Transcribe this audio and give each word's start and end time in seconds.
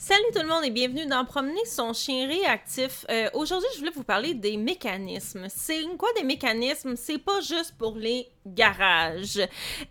Salut 0.00 0.22
tout 0.32 0.42
le 0.42 0.46
monde 0.46 0.64
et 0.64 0.70
bienvenue 0.70 1.06
dans 1.06 1.24
Promener 1.24 1.64
son 1.64 1.92
chien 1.92 2.28
réactif. 2.28 3.04
Euh, 3.10 3.28
aujourd'hui, 3.34 3.68
je 3.74 3.80
voulais 3.80 3.90
vous 3.90 4.04
parler 4.04 4.32
des 4.32 4.56
mécanismes. 4.56 5.48
C'est 5.48 5.82
quoi 5.98 6.08
des 6.12 6.22
mécanismes? 6.22 6.94
C'est 6.94 7.18
pas 7.18 7.40
juste 7.40 7.74
pour 7.76 7.96
les 7.96 8.28
garages. 8.46 9.40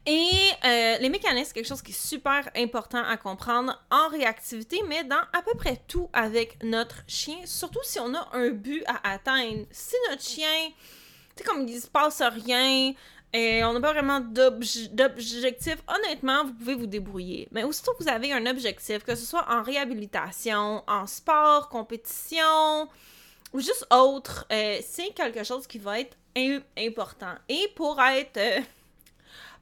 Et 0.05 0.31
euh, 0.63 0.97
les 0.99 1.09
mécanismes, 1.09 1.47
c'est 1.47 1.54
quelque 1.55 1.67
chose 1.67 1.81
qui 1.81 1.91
est 1.91 2.07
super 2.07 2.49
important 2.55 3.04
à 3.04 3.17
comprendre 3.17 3.78
en 3.91 4.07
réactivité, 4.07 4.81
mais 4.88 5.04
dans 5.04 5.17
à 5.17 5.41
peu 5.41 5.57
près 5.57 5.81
tout 5.89 6.09
avec 6.13 6.57
notre 6.63 7.03
chien, 7.05 7.39
surtout 7.43 7.81
si 7.83 7.99
on 7.99 8.15
a 8.15 8.29
un 8.31 8.51
but 8.51 8.83
à 8.87 9.11
atteindre. 9.11 9.65
Si 9.71 9.95
notre 10.09 10.23
chien, 10.23 10.69
tu 11.35 11.43
sais, 11.43 11.43
comme 11.43 11.67
il 11.67 11.81
se 11.81 11.87
passe 11.87 12.21
rien, 12.21 12.93
et 13.34 13.64
on 13.64 13.73
n'a 13.73 13.82
pas 13.82 13.94
vraiment 13.94 14.20
d'objectif. 14.20 15.77
Honnêtement, 15.88 16.46
vous 16.46 16.54
pouvez 16.54 16.76
vous 16.76 16.88
débrouiller. 16.88 17.48
Mais 17.52 17.64
aussitôt 17.64 17.94
que 17.94 18.04
vous 18.04 18.09
avez 18.09 18.32
un 18.32 18.46
objectif, 18.46 19.04
que 19.04 19.16
ce 19.16 19.26
soit 19.26 19.46
en 19.50 19.64
réhabilitation, 19.64 20.84
en 20.88 21.07
sport, 21.07 21.70
compétition 21.70 22.88
ou 23.54 23.59
juste 23.59 23.85
autre, 23.91 24.45
euh, 24.52 24.80
c'est 24.85 25.13
quelque 25.13 25.44
chose 25.44 25.68
qui 25.68 25.77
va 25.77 25.99
être 25.99 26.18
important. 26.77 27.34
Et 27.49 27.71
pour 27.76 27.99
être 28.02 28.38
euh, 28.38 28.59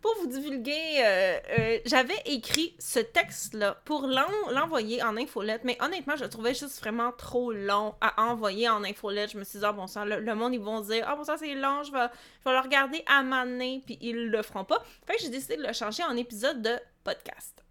pour 0.06 0.22
vous 0.22 0.28
divulguer, 0.28 1.00
euh, 1.00 1.40
euh, 1.58 1.80
j'avais 1.86 2.22
écrit 2.26 2.76
ce 2.78 3.00
texte-là 3.00 3.82
pour 3.86 4.06
l'envoyer 4.06 5.02
en 5.02 5.18
infolette, 5.18 5.64
mais 5.64 5.82
honnêtement, 5.82 6.16
je 6.16 6.26
le 6.26 6.30
trouvais 6.30 6.54
juste 6.54 6.80
vraiment 6.80 7.12
trop 7.12 7.52
long 7.52 7.96
à 8.02 8.22
envoyer 8.22 8.70
en 8.70 8.84
infolette. 8.84 9.32
Je 9.32 9.40
me 9.40 9.44
suis 9.44 9.58
dit, 9.58 9.66
ah 9.66 9.72
bon 9.72 9.88
sang, 9.88 10.06
le, 10.06 10.36
monde, 10.36 10.54
ils 10.54 10.60
vont 10.60 10.82
dire, 10.82 11.04
ah 11.08 11.16
bon 11.16 11.24
sang, 11.24 11.38
c'est 11.40 11.56
long, 11.56 11.82
je 11.82 11.92
vais, 11.92 12.06
le 12.46 12.60
regarder 12.60 13.04
à 13.08 13.24
maner, 13.24 13.82
puis 13.84 13.98
ils 14.00 14.28
le 14.28 14.44
feront 14.44 14.64
pas. 14.64 14.84
Fait 15.08 15.16
que 15.16 15.24
j'ai 15.24 15.30
décidé 15.30 15.58
de 15.58 15.64
le 15.64 15.74
changer 15.74 16.04
en 16.04 16.16
épisode 16.16 16.62
de 16.62 16.78
podcast. 17.04 17.64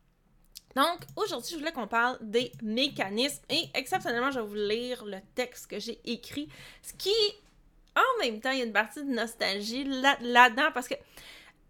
Donc, 0.75 1.03
aujourd'hui, 1.15 1.53
je 1.53 1.59
voulais 1.59 1.71
qu'on 1.71 1.87
parle 1.87 2.19
des 2.21 2.51
mécanismes 2.65 3.45
et 3.49 3.69
exceptionnellement, 3.75 4.33
je 4.33 4.41
vais 4.41 4.47
vous 4.47 4.55
lire 4.57 5.05
le 5.05 5.19
texte 5.37 5.69
que 5.69 5.79
j'ai 5.79 6.01
écrit, 6.05 6.49
ce 6.83 6.95
qui, 6.95 7.15
en 7.95 8.25
même 8.25 8.41
temps, 8.41 8.51
il 8.51 8.59
y 8.59 8.63
a 8.63 8.65
une 8.65 8.73
partie 8.73 9.05
de 9.05 9.13
nostalgie 9.13 9.85
là-dedans 9.85 10.71
parce 10.75 10.89
que 10.89 10.95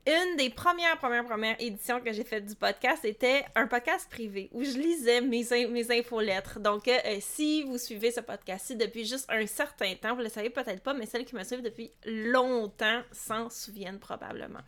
une 0.07 0.37
des 0.37 0.51
premières, 0.51 0.99
premières, 0.99 1.25
premières 1.25 1.57
éditions 1.59 1.99
que 2.01 2.13
j'ai 2.13 2.25
faites 2.25 2.45
du 2.45 2.55
podcast 2.55 3.05
était 3.05 3.45
un 3.55 3.67
podcast 3.67 4.07
privé 4.11 4.51
où 4.53 4.63
je 4.63 4.77
lisais 4.77 5.23
mes, 5.23 5.47
mes 5.69 5.99
infolettres. 5.99 6.61
Donc, 6.61 6.89
euh, 6.89 6.99
si 7.21 7.63
vous 7.63 7.79
suivez 7.79 8.11
ce 8.11 8.21
podcast-ci 8.21 8.77
depuis 8.77 9.07
juste 9.07 9.25
un 9.31 9.47
certain 9.47 9.95
temps, 9.95 10.15
vous 10.15 10.21
le 10.21 10.29
savez 10.29 10.51
peut-être 10.51 10.83
pas, 10.83 10.93
mais 10.93 11.07
celles 11.07 11.25
qui 11.25 11.35
me 11.35 11.43
suivent 11.43 11.63
depuis 11.63 11.91
longtemps 12.05 13.01
s'en 13.13 13.49
souviennent 13.49 13.99
probablement. 13.99 14.61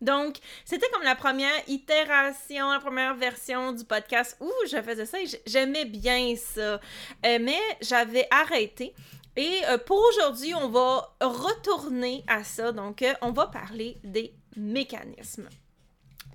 Donc, 0.00 0.36
c'était 0.64 0.88
comme 0.90 1.02
la 1.02 1.16
première 1.16 1.68
itération, 1.68 2.70
la 2.70 2.78
première 2.78 3.14
version 3.16 3.72
du 3.72 3.84
podcast 3.84 4.36
où 4.40 4.52
je 4.70 4.80
faisais 4.80 5.06
ça 5.06 5.20
et 5.20 5.26
j'aimais 5.44 5.86
bien 5.86 6.36
ça. 6.36 6.80
Euh, 7.26 7.38
mais 7.40 7.58
j'avais 7.80 8.28
arrêté 8.30 8.94
et 9.36 9.60
euh, 9.66 9.78
pour 9.78 10.00
aujourd'hui, 10.10 10.54
on 10.54 10.68
va 10.68 11.16
retourner 11.20 12.24
à 12.26 12.44
ça. 12.44 12.72
Donc, 12.72 13.04
on 13.20 13.32
va 13.32 13.46
parler 13.46 13.98
des 14.04 14.34
mécanismes. 14.56 15.48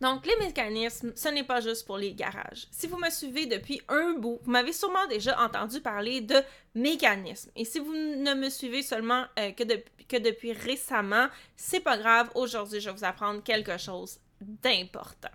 Donc, 0.01 0.25
les 0.25 0.35
mécanismes, 0.37 1.11
ce 1.15 1.27
n'est 1.27 1.43
pas 1.43 1.59
juste 1.59 1.85
pour 1.85 1.97
les 1.97 2.13
garages. 2.13 2.67
Si 2.71 2.87
vous 2.87 2.97
me 2.97 3.09
suivez 3.09 3.45
depuis 3.45 3.81
un 3.89 4.13
bout, 4.13 4.39
vous 4.43 4.51
m'avez 4.51 4.71
sûrement 4.71 5.05
déjà 5.07 5.39
entendu 5.41 5.81
parler 5.81 6.21
de 6.21 6.37
mécanismes. 6.73 7.51
Et 7.55 7.65
si 7.65 7.79
vous 7.79 7.93
ne 7.93 8.33
me 8.33 8.49
suivez 8.49 8.81
seulement 8.81 9.25
euh, 9.37 9.51
que, 9.51 9.63
que 10.07 10.17
depuis 10.17 10.53
récemment, 10.53 11.27
c'est 11.55 11.81
pas 11.81 11.97
grave. 11.97 12.29
Aujourd'hui, 12.35 12.79
je 12.79 12.89
vais 12.89 12.95
vous 12.95 13.03
apprendre 13.03 13.43
quelque 13.43 13.77
chose 13.77 14.19
d'important. 14.41 15.29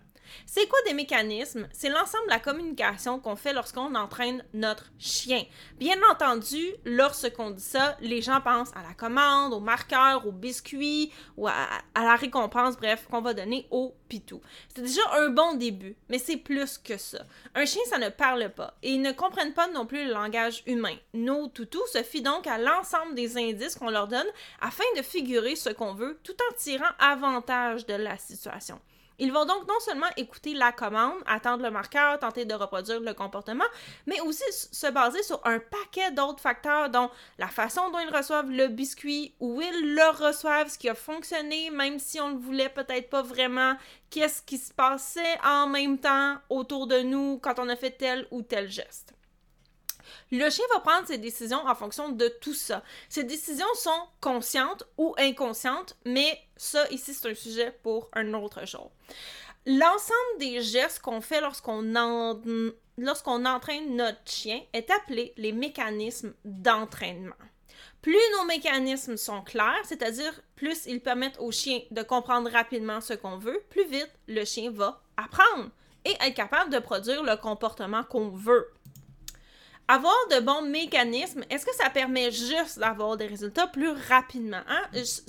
C'est 0.46 0.68
quoi 0.68 0.78
des 0.86 0.94
mécanismes? 0.94 1.68
C'est 1.72 1.88
l'ensemble 1.88 2.24
de 2.27 2.30
la 2.30 2.38
communication 2.38 3.18
qu'on 3.18 3.36
fait 3.36 3.52
lorsqu'on 3.52 3.94
entraîne 3.94 4.44
notre 4.52 4.92
chien. 4.98 5.44
Bien 5.78 5.96
entendu, 6.10 6.62
lorsqu'on 6.84 7.50
dit 7.50 7.62
ça, 7.62 7.96
les 8.00 8.22
gens 8.22 8.40
pensent 8.40 8.72
à 8.74 8.82
la 8.82 8.94
commande, 8.94 9.52
au 9.52 9.60
marqueur, 9.60 10.27
au 10.27 10.32
biscuit 10.32 11.12
ou 11.36 11.48
à, 11.48 11.68
la 11.95 12.17
récompense, 12.17 12.77
bref, 12.77 13.06
qu'on 13.11 13.20
va 13.20 13.34
donner 13.34 13.67
au 13.70 13.95
pitou. 14.08 14.40
C'est 14.74 14.83
déjà 14.83 15.02
un 15.14 15.30
bon 15.30 15.55
début, 15.55 15.96
mais 16.08 16.18
c'est 16.18 16.36
plus 16.36 16.78
que 16.78 16.96
ça. 16.96 17.24
Un 17.55 17.64
chien, 17.64 17.83
ça 17.89 17.98
ne 17.98 18.08
parle 18.08 18.51
pas 18.51 18.74
et 18.83 18.92
ils 18.92 19.02
ne 19.02 19.12
comprennent 19.12 19.55
pas 19.55 19.68
non 19.68 19.86
plus 19.86 20.06
le 20.06 20.12
langage 20.12 20.62
humain. 20.66 20.96
Nos 21.14 21.48
toutous 21.48 21.86
se 21.92 22.02
fient 22.02 22.22
donc 22.22 22.46
à 22.46 22.58
l'ensemble 22.58 23.14
des 23.14 23.36
indices 23.36 23.77
qu'on 23.77 23.90
leur 23.90 24.08
donne 24.08 24.27
afin 24.61 24.84
de 24.96 25.02
figurer 25.02 25.56
ce 25.56 25.70
qu'on 25.70 25.95
veut 25.95 26.18
tout 26.22 26.36
en 26.51 26.55
tirant 26.56 26.84
avantage 26.98 27.86
de 27.86 27.95
la 27.95 28.16
situation. 28.18 28.80
Ils 29.19 29.33
vont 29.33 29.45
donc 29.45 29.67
non 29.69 29.79
seulement 29.80 30.08
écouter 30.17 30.55
la 30.55 30.73
commande, 30.73 31.14
attendre 31.27 31.63
le 31.63 31.70
marqueur, 31.70 32.19
tenter 32.19 32.45
de 32.45 32.55
reproduire 32.55 33.01
le 33.01 33.14
comportement, 33.14 33.64
mais 34.07 34.20
aussi 34.20 34.45
se 34.51 34.91
baser 34.91 35.23
sur 35.23 35.41
un 35.45 35.58
paquet 35.58 36.11
d'autres 36.11 36.41
facteurs, 36.41 36.91
dont 36.91 37.11
la 37.39 37.48
façon 37.48 37.91
dont 37.91 38.01
ils 38.01 38.14
reçoivent 38.14 38.51
le 38.51 38.69
biscuit, 38.69 39.35
où 39.41 39.61
ils 39.61 39.95
le 39.95 40.27
reçoivent, 40.27 40.69
ce 40.69 40.79
qui 40.79 40.89
a 40.89 40.95
fonctionné, 40.95 41.70
même 41.70 41.98
si 41.98 42.20
on 42.20 42.30
ne 42.30 42.39
voulait 42.39 42.69
peut-être 42.69 43.08
pas 43.11 43.23
vraiment, 43.23 43.77
qu'est-ce 44.11 44.42
qui 44.42 44.58
se 44.58 44.73
passait 44.73 45.39
en 45.45 45.67
même 45.67 45.98
temps 45.98 46.36
autour 46.51 46.86
de 46.86 47.01
nous 47.01 47.39
quand 47.39 47.58
on 47.58 47.69
a 47.69 47.77
fait 47.77 47.92
tel 47.92 48.27
ou 48.31 48.42
tel 48.42 48.69
geste. 48.70 49.14
Le 50.30 50.48
chien 50.50 50.64
va 50.72 50.80
prendre 50.80 51.06
ses 51.06 51.18
décisions 51.18 51.64
en 51.66 51.74
fonction 51.74 52.10
de 52.10 52.28
tout 52.28 52.54
ça. 52.54 52.82
Ces 53.08 53.24
décisions 53.24 53.66
sont 53.74 54.08
conscientes 54.20 54.84
ou 54.98 55.14
inconscientes, 55.18 55.96
mais 56.04 56.38
ça, 56.56 56.88
ici, 56.90 57.14
c'est 57.14 57.30
un 57.30 57.34
sujet 57.34 57.76
pour 57.82 58.08
un 58.12 58.34
autre 58.34 58.66
jour. 58.66 58.90
L'ensemble 59.66 60.38
des 60.38 60.60
gestes 60.60 61.00
qu'on 61.00 61.20
fait 61.20 61.40
lorsqu'on 61.40 61.82
lorsqu'on 62.98 63.44
entraîne 63.46 63.96
notre 63.96 64.20
chien 64.26 64.60
est 64.72 64.90
appelé 64.90 65.32
les 65.36 65.52
mécanismes 65.52 66.34
d'entraînement. 66.44 67.34
Plus 68.02 68.20
nos 68.36 68.44
mécanismes 68.44 69.16
sont 69.16 69.40
clairs, 69.40 69.80
c'est-à-dire 69.84 70.38
plus 70.56 70.84
ils 70.84 71.00
permettent 71.00 71.38
au 71.40 71.50
chien 71.50 71.80
de 71.90 72.02
comprendre 72.02 72.50
rapidement 72.50 73.00
ce 73.00 73.14
qu'on 73.14 73.38
veut, 73.38 73.64
plus 73.70 73.86
vite 73.86 74.10
le 74.28 74.44
chien 74.44 74.70
va 74.70 75.00
apprendre 75.16 75.70
et 76.04 76.12
être 76.20 76.34
capable 76.34 76.70
de 76.70 76.78
produire 76.78 77.22
le 77.22 77.36
comportement 77.36 78.02
qu'on 78.04 78.28
veut. 78.28 78.70
Avoir 79.86 80.14
de 80.30 80.40
bons 80.40 80.62
mécanismes, 80.62 81.45
est-ce 81.50 81.67
que 81.67 81.74
ça 81.74 81.90
permet 81.90 82.30
juste 82.30 82.78
d'avoir 82.78 83.18
des 83.18 83.27
résultats 83.27 83.67
plus 83.67 83.90
rapidement? 83.90 84.62
Hein? 84.67 84.80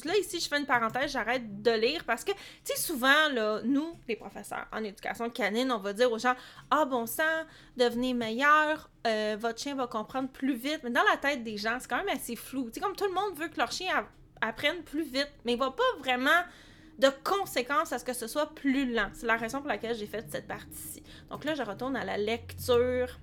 Là, 0.05 0.17
ici, 0.17 0.39
je 0.39 0.47
fais 0.47 0.57
une 0.57 0.65
parenthèse, 0.65 1.11
j'arrête 1.11 1.61
de 1.61 1.71
lire 1.71 2.05
parce 2.05 2.23
que, 2.23 2.31
tu 2.31 2.37
sais, 2.63 2.77
souvent, 2.77 3.29
là, 3.33 3.59
nous, 3.65 3.97
les 4.07 4.15
professeurs 4.15 4.65
en 4.71 4.81
éducation 4.81 5.29
canine, 5.29 5.73
on 5.73 5.79
va 5.79 5.91
dire 5.91 6.09
aux 6.09 6.19
gens 6.19 6.35
Ah, 6.71 6.85
bon 6.85 7.05
sang, 7.05 7.23
devenez 7.75 8.13
meilleur, 8.13 8.89
euh, 9.05 9.35
votre 9.37 9.59
chien 9.59 9.75
va 9.75 9.87
comprendre 9.87 10.29
plus 10.29 10.55
vite. 10.55 10.79
Mais 10.85 10.89
dans 10.89 11.03
la 11.11 11.17
tête 11.17 11.43
des 11.43 11.57
gens, 11.57 11.77
c'est 11.81 11.89
quand 11.89 11.97
même 11.97 12.15
assez 12.15 12.37
flou. 12.37 12.67
Tu 12.67 12.75
sais, 12.75 12.79
comme 12.79 12.95
tout 12.95 13.07
le 13.07 13.13
monde 13.13 13.37
veut 13.37 13.49
que 13.49 13.57
leur 13.57 13.73
chien 13.73 14.07
apprenne 14.39 14.83
plus 14.83 15.03
vite, 15.03 15.31
mais 15.43 15.53
il 15.53 15.59
va 15.59 15.71
pas 15.71 15.83
vraiment 15.99 16.43
de 16.99 17.09
conséquences 17.25 17.91
à 17.91 17.99
ce 17.99 18.05
que 18.05 18.13
ce 18.13 18.27
soit 18.27 18.55
plus 18.55 18.93
lent. 18.93 19.09
C'est 19.11 19.25
la 19.25 19.35
raison 19.35 19.59
pour 19.59 19.67
laquelle 19.67 19.97
j'ai 19.97 20.07
fait 20.07 20.25
cette 20.31 20.47
partie-ci. 20.47 21.03
Donc 21.29 21.43
là, 21.43 21.55
je 21.55 21.63
retourne 21.63 21.97
à 21.97 22.05
la 22.05 22.17
lecture 22.17 23.19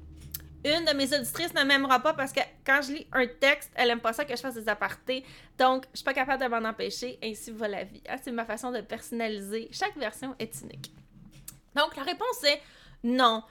une 0.65 0.85
de 0.85 0.95
mes 0.95 1.13
auditrices 1.13 1.55
ne 1.55 1.65
m'aimera 1.65 2.01
pas 2.01 2.15
parce 2.15 2.33
que 2.33 2.41
quand 2.65 2.81
je 2.83 2.93
lis 2.93 3.07
un 3.13 3.27
texte, 3.27 3.71
elle 3.75 3.91
aime 3.91 4.01
pas 4.01 4.13
ça 4.13 4.25
que 4.25 4.35
je 4.35 4.41
fasse 4.41 4.55
des 4.55 4.69
apartés. 4.69 5.25
Donc, 5.59 5.87
je 5.93 5.99
suis 5.99 6.05
pas 6.05 6.15
capable 6.15 6.43
de 6.43 6.49
m'en 6.49 6.69
empêcher. 6.69 7.19
Ainsi 7.23 7.51
va 7.51 7.69
la 7.69 7.85
vie. 7.85 8.03
Ah, 8.09 8.17
c'est 8.23 8.31
ma 8.33 8.45
façon 8.45 8.71
de 8.71 8.81
personnaliser. 8.81 9.69
Chaque 9.73 9.97
version 9.97 10.35
est 10.39 10.61
unique. 10.63 10.93
Donc, 11.75 11.97
la 11.97 12.05
réponse 12.05 12.45
est 12.45 12.61
non. 13.03 13.43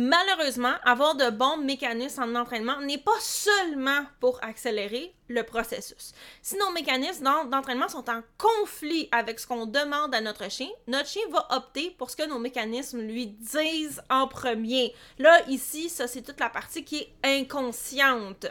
Malheureusement, 0.00 0.74
avoir 0.84 1.16
de 1.16 1.28
bons 1.28 1.56
mécanismes 1.56 2.22
en 2.22 2.36
entraînement 2.36 2.80
n'est 2.82 2.98
pas 2.98 3.18
seulement 3.18 4.04
pour 4.20 4.38
accélérer 4.44 5.12
le 5.26 5.42
processus. 5.42 6.12
Si 6.40 6.56
nos 6.56 6.70
mécanismes 6.70 7.24
d'entraînement 7.50 7.88
sont 7.88 8.08
en 8.08 8.22
conflit 8.36 9.08
avec 9.10 9.40
ce 9.40 9.48
qu'on 9.48 9.66
demande 9.66 10.14
à 10.14 10.20
notre 10.20 10.48
chien, 10.52 10.68
notre 10.86 11.08
chien 11.08 11.24
va 11.32 11.48
opter 11.50 11.90
pour 11.98 12.10
ce 12.10 12.16
que 12.16 12.28
nos 12.28 12.38
mécanismes 12.38 13.00
lui 13.00 13.26
disent 13.26 14.00
en 14.08 14.28
premier. 14.28 14.94
Là, 15.18 15.42
ici, 15.48 15.88
ça, 15.88 16.06
c'est 16.06 16.22
toute 16.22 16.38
la 16.38 16.48
partie 16.48 16.84
qui 16.84 16.98
est 16.98 17.40
inconsciente. 17.40 18.46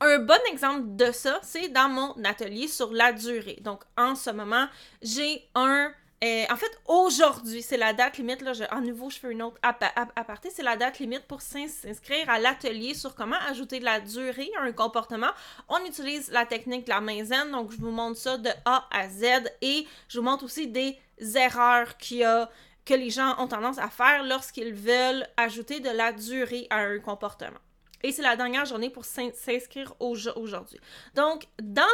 Un 0.00 0.18
bon 0.18 0.40
exemple 0.50 0.96
de 0.96 1.12
ça, 1.12 1.38
c'est 1.44 1.68
dans 1.68 1.88
mon 1.88 2.24
atelier 2.24 2.66
sur 2.66 2.92
la 2.92 3.12
durée. 3.12 3.58
Donc, 3.60 3.84
en 3.96 4.16
ce 4.16 4.30
moment, 4.30 4.66
j'ai 5.02 5.48
un 5.54 5.92
en 6.22 6.56
fait, 6.56 6.70
aujourd'hui, 6.86 7.62
c'est 7.62 7.78
la 7.78 7.94
date 7.94 8.18
limite. 8.18 8.42
Là, 8.42 8.52
je, 8.52 8.64
à 8.64 8.80
nouveau, 8.80 9.08
je 9.08 9.18
fais 9.18 9.32
une 9.32 9.42
autre 9.42 9.56
aparté. 9.62 10.50
C'est 10.50 10.62
la 10.62 10.76
date 10.76 10.98
limite 10.98 11.26
pour 11.26 11.40
s'inscrire 11.40 12.28
à 12.28 12.38
l'atelier 12.38 12.92
sur 12.92 13.14
comment 13.14 13.38
ajouter 13.48 13.78
de 13.80 13.86
la 13.86 14.00
durée 14.00 14.50
à 14.58 14.64
un 14.64 14.72
comportement. 14.72 15.30
On 15.68 15.82
utilise 15.86 16.30
la 16.30 16.44
technique 16.44 16.84
de 16.84 16.90
la 16.90 17.00
main. 17.00 17.24
Donc, 17.50 17.72
je 17.72 17.78
vous 17.78 17.90
montre 17.90 18.18
ça 18.18 18.36
de 18.36 18.50
A 18.66 18.86
à 18.90 19.08
Z 19.08 19.50
et 19.62 19.86
je 20.08 20.18
vous 20.18 20.24
montre 20.24 20.44
aussi 20.44 20.66
des 20.68 20.98
erreurs 21.36 21.96
qu'il 21.96 22.18
y 22.18 22.24
a, 22.24 22.50
que 22.84 22.94
les 22.94 23.10
gens 23.10 23.36
ont 23.38 23.48
tendance 23.48 23.78
à 23.78 23.88
faire 23.88 24.22
lorsqu'ils 24.24 24.74
veulent 24.74 25.26
ajouter 25.38 25.80
de 25.80 25.90
la 25.90 26.12
durée 26.12 26.66
à 26.68 26.80
un 26.80 26.98
comportement. 26.98 27.60
Et 28.02 28.12
c'est 28.12 28.22
la 28.22 28.36
dernière 28.36 28.64
journée 28.64 28.88
pour 28.88 29.04
s'inscrire 29.04 29.94
aujourd'hui. 30.00 30.80
Donc, 31.14 31.46
dans 31.60 31.84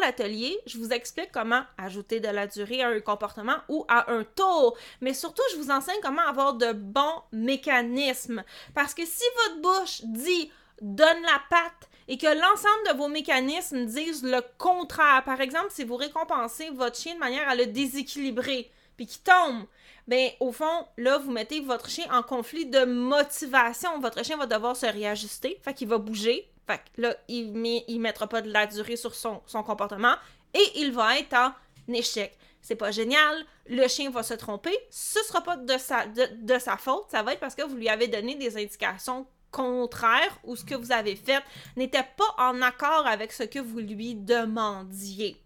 l'atelier, 0.00 0.58
je 0.66 0.78
vous 0.78 0.90
explique 0.90 1.30
comment 1.32 1.62
ajouter 1.76 2.18
de 2.20 2.28
la 2.28 2.46
durée 2.46 2.82
à 2.82 2.88
un 2.88 3.00
comportement 3.00 3.56
ou 3.68 3.84
à 3.88 4.10
un 4.10 4.24
tour. 4.24 4.76
Mais 5.00 5.12
surtout, 5.12 5.42
je 5.52 5.56
vous 5.56 5.70
enseigne 5.70 6.00
comment 6.02 6.26
avoir 6.26 6.54
de 6.54 6.72
bons 6.72 7.22
mécanismes. 7.32 8.42
Parce 8.74 8.94
que 8.94 9.04
si 9.04 9.24
votre 9.44 9.60
bouche 9.60 10.00
dit 10.04 10.50
donne 10.80 11.22
la 11.22 11.42
patte 11.50 11.90
et 12.08 12.16
que 12.16 12.26
l'ensemble 12.26 12.88
de 12.90 12.96
vos 12.96 13.08
mécanismes 13.08 13.84
disent 13.84 14.24
le 14.24 14.40
contraire, 14.56 15.22
par 15.24 15.40
exemple, 15.40 15.68
si 15.70 15.84
vous 15.84 15.96
récompensez 15.96 16.70
votre 16.70 16.96
chien 16.96 17.14
de 17.14 17.20
manière 17.20 17.48
à 17.48 17.54
le 17.54 17.66
déséquilibrer, 17.66 18.70
puis 18.96 19.06
qu'il 19.06 19.22
tombe, 19.22 19.66
ben 20.08 20.30
au 20.40 20.52
fond, 20.52 20.86
là, 20.96 21.18
vous 21.18 21.30
mettez 21.30 21.60
votre 21.60 21.88
chien 21.88 22.06
en 22.12 22.22
conflit 22.22 22.66
de 22.66 22.84
motivation. 22.84 23.98
Votre 24.00 24.24
chien 24.24 24.36
va 24.36 24.46
devoir 24.46 24.76
se 24.76 24.86
réajuster, 24.86 25.58
fait 25.62 25.74
qu'il 25.74 25.88
va 25.88 25.98
bouger, 25.98 26.50
fait 26.66 26.78
que 26.78 27.02
là, 27.02 27.16
il 27.28 27.52
ne 27.52 27.98
mettra 27.98 28.26
pas 28.26 28.42
de 28.42 28.50
la 28.50 28.66
durée 28.66 28.96
sur 28.96 29.14
son, 29.14 29.40
comportement 29.64 30.14
et 30.54 30.64
il 30.76 30.92
va 30.92 31.18
être 31.18 31.34
en 31.34 31.52
échec. 31.92 32.36
C'est 32.62 32.76
pas 32.76 32.90
génial, 32.90 33.44
le 33.66 33.88
chien 33.88 34.10
va 34.10 34.22
se 34.22 34.34
tromper, 34.34 34.76
ce 34.90 35.20
sera 35.24 35.42
pas 35.42 35.56
de 35.56 35.78
sa, 35.78 36.06
de 36.06 36.58
sa 36.58 36.76
faute, 36.76 37.06
ça 37.10 37.22
va 37.22 37.32
être 37.32 37.40
parce 37.40 37.54
que 37.54 37.62
vous 37.62 37.76
lui 37.76 37.88
avez 37.88 38.06
donné 38.06 38.34
des 38.34 38.56
indications 38.56 39.26
contraires 39.50 40.38
ou 40.44 40.56
ce 40.56 40.64
que 40.64 40.74
vous 40.74 40.92
avez 40.92 41.16
fait 41.16 41.42
n'était 41.76 42.06
pas 42.16 42.34
en 42.38 42.62
accord 42.62 43.06
avec 43.06 43.32
ce 43.32 43.42
que 43.42 43.58
vous 43.58 43.78
lui 43.78 44.14
demandiez. 44.14 45.36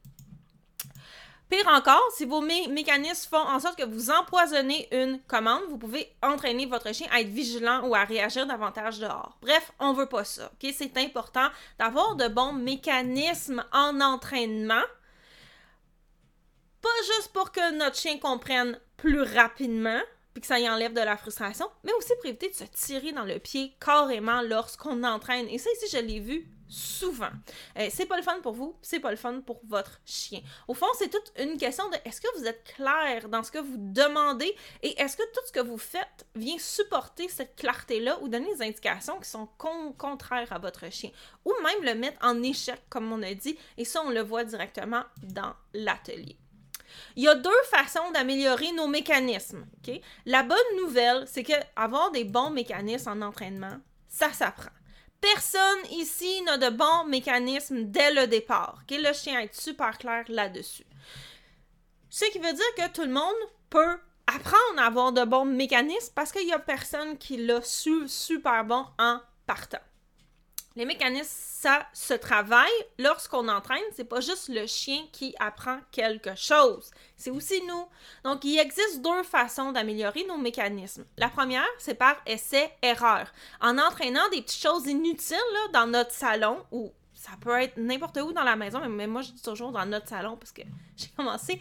Encore, 1.66 2.02
si 2.14 2.24
vos 2.24 2.40
mécanismes 2.40 3.30
font 3.30 3.48
en 3.48 3.58
sorte 3.58 3.76
que 3.78 3.84
vous 3.84 4.10
empoisonnez 4.10 4.88
une 4.92 5.20
commande, 5.22 5.62
vous 5.68 5.78
pouvez 5.78 6.14
entraîner 6.22 6.66
votre 6.66 6.92
chien 6.94 7.06
à 7.10 7.20
être 7.20 7.28
vigilant 7.28 7.86
ou 7.86 7.94
à 7.94 8.04
réagir 8.04 8.46
davantage 8.46 8.98
dehors. 8.98 9.36
Bref, 9.40 9.72
on 9.78 9.92
veut 9.92 10.06
pas 10.06 10.24
ça. 10.24 10.50
C'est 10.60 10.96
important 10.98 11.48
d'avoir 11.78 12.16
de 12.16 12.28
bons 12.28 12.52
mécanismes 12.52 13.64
en 13.72 14.00
entraînement. 14.00 14.82
Pas 16.82 17.02
juste 17.16 17.32
pour 17.32 17.50
que 17.50 17.72
notre 17.72 17.96
chien 17.96 18.18
comprenne 18.18 18.78
plus 18.96 19.22
rapidement, 19.22 20.00
puis 20.34 20.40
que 20.40 20.46
ça 20.46 20.58
y 20.58 20.68
enlève 20.68 20.92
de 20.92 21.00
la 21.00 21.16
frustration, 21.16 21.66
mais 21.84 21.92
aussi 21.94 22.12
pour 22.16 22.26
éviter 22.26 22.50
de 22.50 22.54
se 22.54 22.64
tirer 22.64 23.12
dans 23.12 23.24
le 23.24 23.38
pied 23.38 23.74
carrément 23.80 24.42
lorsqu'on 24.42 25.02
entraîne. 25.04 25.48
Et 25.48 25.58
ça 25.58 25.70
ici, 25.70 25.96
je 25.96 26.02
l'ai 26.02 26.20
vu 26.20 26.48
souvent. 26.68 27.30
Euh, 27.78 27.88
c'est 27.90 28.06
pas 28.06 28.16
le 28.16 28.22
fun 28.22 28.40
pour 28.42 28.52
vous, 28.52 28.76
c'est 28.82 28.98
pas 28.98 29.10
le 29.10 29.16
fun 29.16 29.40
pour 29.40 29.60
votre 29.66 30.00
chien. 30.04 30.40
Au 30.66 30.74
fond, 30.74 30.86
c'est 30.98 31.08
toute 31.08 31.32
une 31.38 31.56
question 31.56 31.88
de 31.90 31.96
est-ce 32.04 32.20
que 32.20 32.38
vous 32.38 32.46
êtes 32.46 32.64
clair 32.76 33.28
dans 33.28 33.42
ce 33.42 33.50
que 33.50 33.58
vous 33.58 33.76
demandez 33.76 34.54
et 34.82 35.00
est-ce 35.00 35.16
que 35.16 35.22
tout 35.22 35.40
ce 35.46 35.52
que 35.52 35.60
vous 35.60 35.78
faites 35.78 36.26
vient 36.34 36.58
supporter 36.58 37.28
cette 37.28 37.54
clarté-là 37.56 38.18
ou 38.22 38.28
donner 38.28 38.52
des 38.54 38.62
indications 38.62 39.18
qui 39.20 39.28
sont 39.28 39.48
contraires 39.96 40.52
à 40.52 40.58
votre 40.58 40.90
chien? 40.90 41.10
Ou 41.44 41.52
même 41.62 41.84
le 41.84 41.94
mettre 41.94 42.18
en 42.24 42.42
échec, 42.42 42.80
comme 42.88 43.12
on 43.12 43.22
a 43.22 43.34
dit, 43.34 43.56
et 43.78 43.84
ça, 43.84 44.02
on 44.04 44.10
le 44.10 44.22
voit 44.22 44.44
directement 44.44 45.04
dans 45.22 45.54
l'atelier. 45.74 46.36
Il 47.16 47.24
y 47.24 47.28
a 47.28 47.34
deux 47.34 47.50
façons 47.70 48.10
d'améliorer 48.12 48.72
nos 48.72 48.88
mécanismes. 48.88 49.66
La 50.26 50.42
bonne 50.42 50.58
nouvelle, 50.76 51.24
c'est 51.26 51.42
que 51.42 51.52
avoir 51.76 52.10
des 52.10 52.24
bons 52.24 52.50
mécanismes 52.50 53.10
en 53.10 53.22
entraînement, 53.22 53.78
ça 54.08 54.32
s'apprend. 54.32 54.70
Personne 55.20 55.90
ici 55.90 56.42
n'a 56.42 56.58
de 56.58 56.68
bons 56.68 57.04
mécanismes 57.06 57.84
dès 57.84 58.12
le 58.12 58.26
départ. 58.26 58.80
Okay? 58.82 58.98
Le 58.98 59.12
chien 59.12 59.40
est 59.40 59.58
super 59.58 59.96
clair 59.96 60.24
là-dessus. 60.28 60.84
Ce 62.10 62.26
qui 62.26 62.38
veut 62.38 62.52
dire 62.52 62.74
que 62.76 62.92
tout 62.92 63.04
le 63.04 63.12
monde 63.12 63.34
peut 63.70 63.98
apprendre 64.26 64.78
à 64.78 64.86
avoir 64.86 65.12
de 65.12 65.24
bons 65.24 65.46
mécanismes 65.46 66.12
parce 66.14 66.30
qu'il 66.30 66.46
n'y 66.46 66.52
a 66.52 66.58
personne 66.58 67.16
qui 67.18 67.38
l'a 67.38 67.62
su 67.62 68.06
super 68.06 68.64
bon 68.64 68.84
en 68.98 69.20
partant. 69.46 69.78
Les 70.76 70.86
mécanismes, 70.86 71.30
ça 71.30 71.86
se 71.92 72.14
travaille 72.14 72.72
lorsqu'on 72.98 73.46
entraîne. 73.46 73.82
C'est 73.92 74.08
pas 74.08 74.20
juste 74.20 74.48
le 74.48 74.66
chien 74.66 75.04
qui 75.12 75.32
apprend 75.38 75.78
quelque 75.92 76.34
chose. 76.34 76.90
C'est 77.16 77.30
aussi 77.30 77.62
nous. 77.68 77.86
Donc, 78.24 78.44
il 78.44 78.58
existe 78.58 79.00
deux 79.00 79.22
façons 79.22 79.70
d'améliorer 79.70 80.24
nos 80.26 80.36
mécanismes. 80.36 81.04
La 81.16 81.28
première, 81.28 81.66
c'est 81.78 81.94
par 81.94 82.16
essai-erreur. 82.26 83.32
En 83.60 83.78
entraînant 83.78 84.28
des 84.30 84.42
petites 84.42 84.60
choses 84.60 84.86
inutiles 84.88 85.38
dans 85.72 85.86
notre 85.86 86.12
salon 86.12 86.64
ou 86.72 86.92
ça 87.14 87.30
peut 87.40 87.56
être 87.60 87.76
n'importe 87.76 88.18
où 88.18 88.32
dans 88.32 88.42
la 88.42 88.56
maison, 88.56 88.80
mais 88.88 89.06
moi, 89.06 89.22
je 89.22 89.30
dis 89.30 89.42
toujours 89.42 89.70
dans 89.70 89.86
notre 89.86 90.08
salon 90.08 90.36
parce 90.36 90.52
que 90.52 90.62
j'ai 90.96 91.08
commencé 91.16 91.60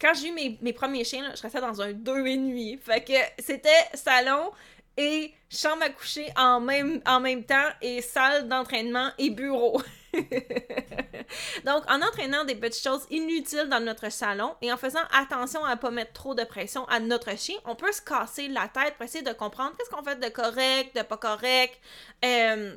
quand 0.00 0.12
j'ai 0.14 0.28
eu 0.28 0.56
mes, 0.60 0.72
premiers 0.72 1.04
chiens, 1.04 1.32
je 1.34 1.42
restais 1.42 1.60
dans 1.60 1.80
un 1.80 1.92
deux 1.92 2.26
et 2.26 2.36
nuit. 2.36 2.78
Fait 2.82 3.02
que 3.02 3.12
c'était 3.38 3.70
salon, 3.94 4.50
et 4.96 5.32
chambre 5.50 5.82
à 5.82 5.90
coucher 5.90 6.26
en 6.36 6.60
même, 6.60 7.00
temps 7.44 7.68
et 7.82 8.02
salle 8.02 8.48
d'entraînement 8.48 9.10
et 9.18 9.30
bureau. 9.30 9.80
Donc, 11.64 11.82
en 11.88 12.00
entraînant 12.00 12.44
des 12.44 12.54
petites 12.54 12.84
choses 12.84 13.06
inutiles 13.10 13.68
dans 13.68 13.80
notre 13.80 14.10
salon 14.10 14.54
et 14.62 14.72
en 14.72 14.76
faisant 14.76 15.02
attention 15.12 15.64
à 15.64 15.74
ne 15.74 15.80
pas 15.80 15.90
mettre 15.90 16.12
trop 16.12 16.34
de 16.34 16.44
pression 16.44 16.84
à 16.86 17.00
notre 17.00 17.36
chien, 17.36 17.56
on 17.64 17.74
peut 17.74 17.90
se 17.92 18.02
casser 18.02 18.48
la 18.48 18.68
tête 18.68 18.94
pour 18.94 19.04
essayer 19.04 19.24
de 19.24 19.32
comprendre 19.32 19.74
qu'est-ce 19.76 19.90
qu'on 19.90 20.04
fait 20.04 20.20
de 20.20 20.28
correct, 20.28 20.96
de 20.96 21.02
pas 21.02 21.16
correct. 21.16 21.80
Euh, 22.24 22.76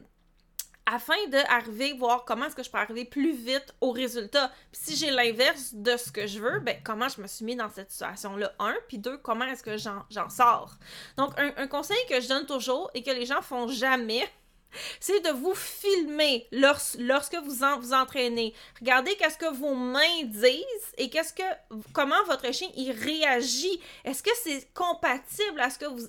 afin 0.87 1.27
d'arriver, 1.27 1.93
voir 1.93 2.23
comment 2.23 2.45
est-ce 2.45 2.55
que 2.55 2.63
je 2.63 2.71
peux 2.71 2.77
arriver 2.77 3.03
plus 3.03 3.33
vite 3.33 3.75
au 3.81 3.91
résultat. 3.91 4.49
Si 4.71 4.95
j'ai 4.95 5.11
l'inverse 5.11 5.73
de 5.73 5.97
ce 5.97 6.11
que 6.11 6.25
je 6.25 6.39
veux, 6.39 6.59
ben 6.61 6.77
comment 6.83 7.09
je 7.09 7.21
me 7.21 7.27
suis 7.27 7.43
mis 7.43 7.57
dans 7.57 7.69
cette 7.69 7.91
situation-là, 7.91 8.53
un, 8.59 8.75
puis 8.87 8.97
deux, 8.97 9.17
comment 9.17 9.45
est-ce 9.45 9.63
que 9.63 9.77
j'en 9.77 10.29
sors? 10.29 10.75
Donc, 11.17 11.33
un, 11.37 11.67
conseil 11.67 11.97
que 12.09 12.21
je 12.21 12.29
donne 12.29 12.45
toujours 12.45 12.89
et 12.93 13.03
que 13.03 13.11
les 13.11 13.25
gens 13.25 13.41
font 13.41 13.67
jamais, 13.67 14.25
c'est 15.01 15.19
de 15.19 15.31
vous 15.31 15.53
filmer 15.55 16.47
lorsque 16.53 17.35
vous 17.35 17.55
vous 17.79 17.93
entraînez. 17.93 18.53
Regardez 18.79 19.13
qu'est-ce 19.17 19.37
que 19.37 19.53
vos 19.53 19.75
mains 19.75 20.23
disent 20.23 20.93
et 20.97 21.09
qu'est-ce 21.09 21.33
que 21.33 21.43
comment 21.91 22.23
votre 22.27 22.53
chien 22.53 22.69
y 22.77 22.93
réagit. 22.93 23.81
Est-ce 24.05 24.23
que 24.23 24.31
c'est 24.41 24.73
compatible 24.73 25.59
à 25.59 25.69
ce 25.69 25.79
que 25.79 25.85
vous, 25.85 26.07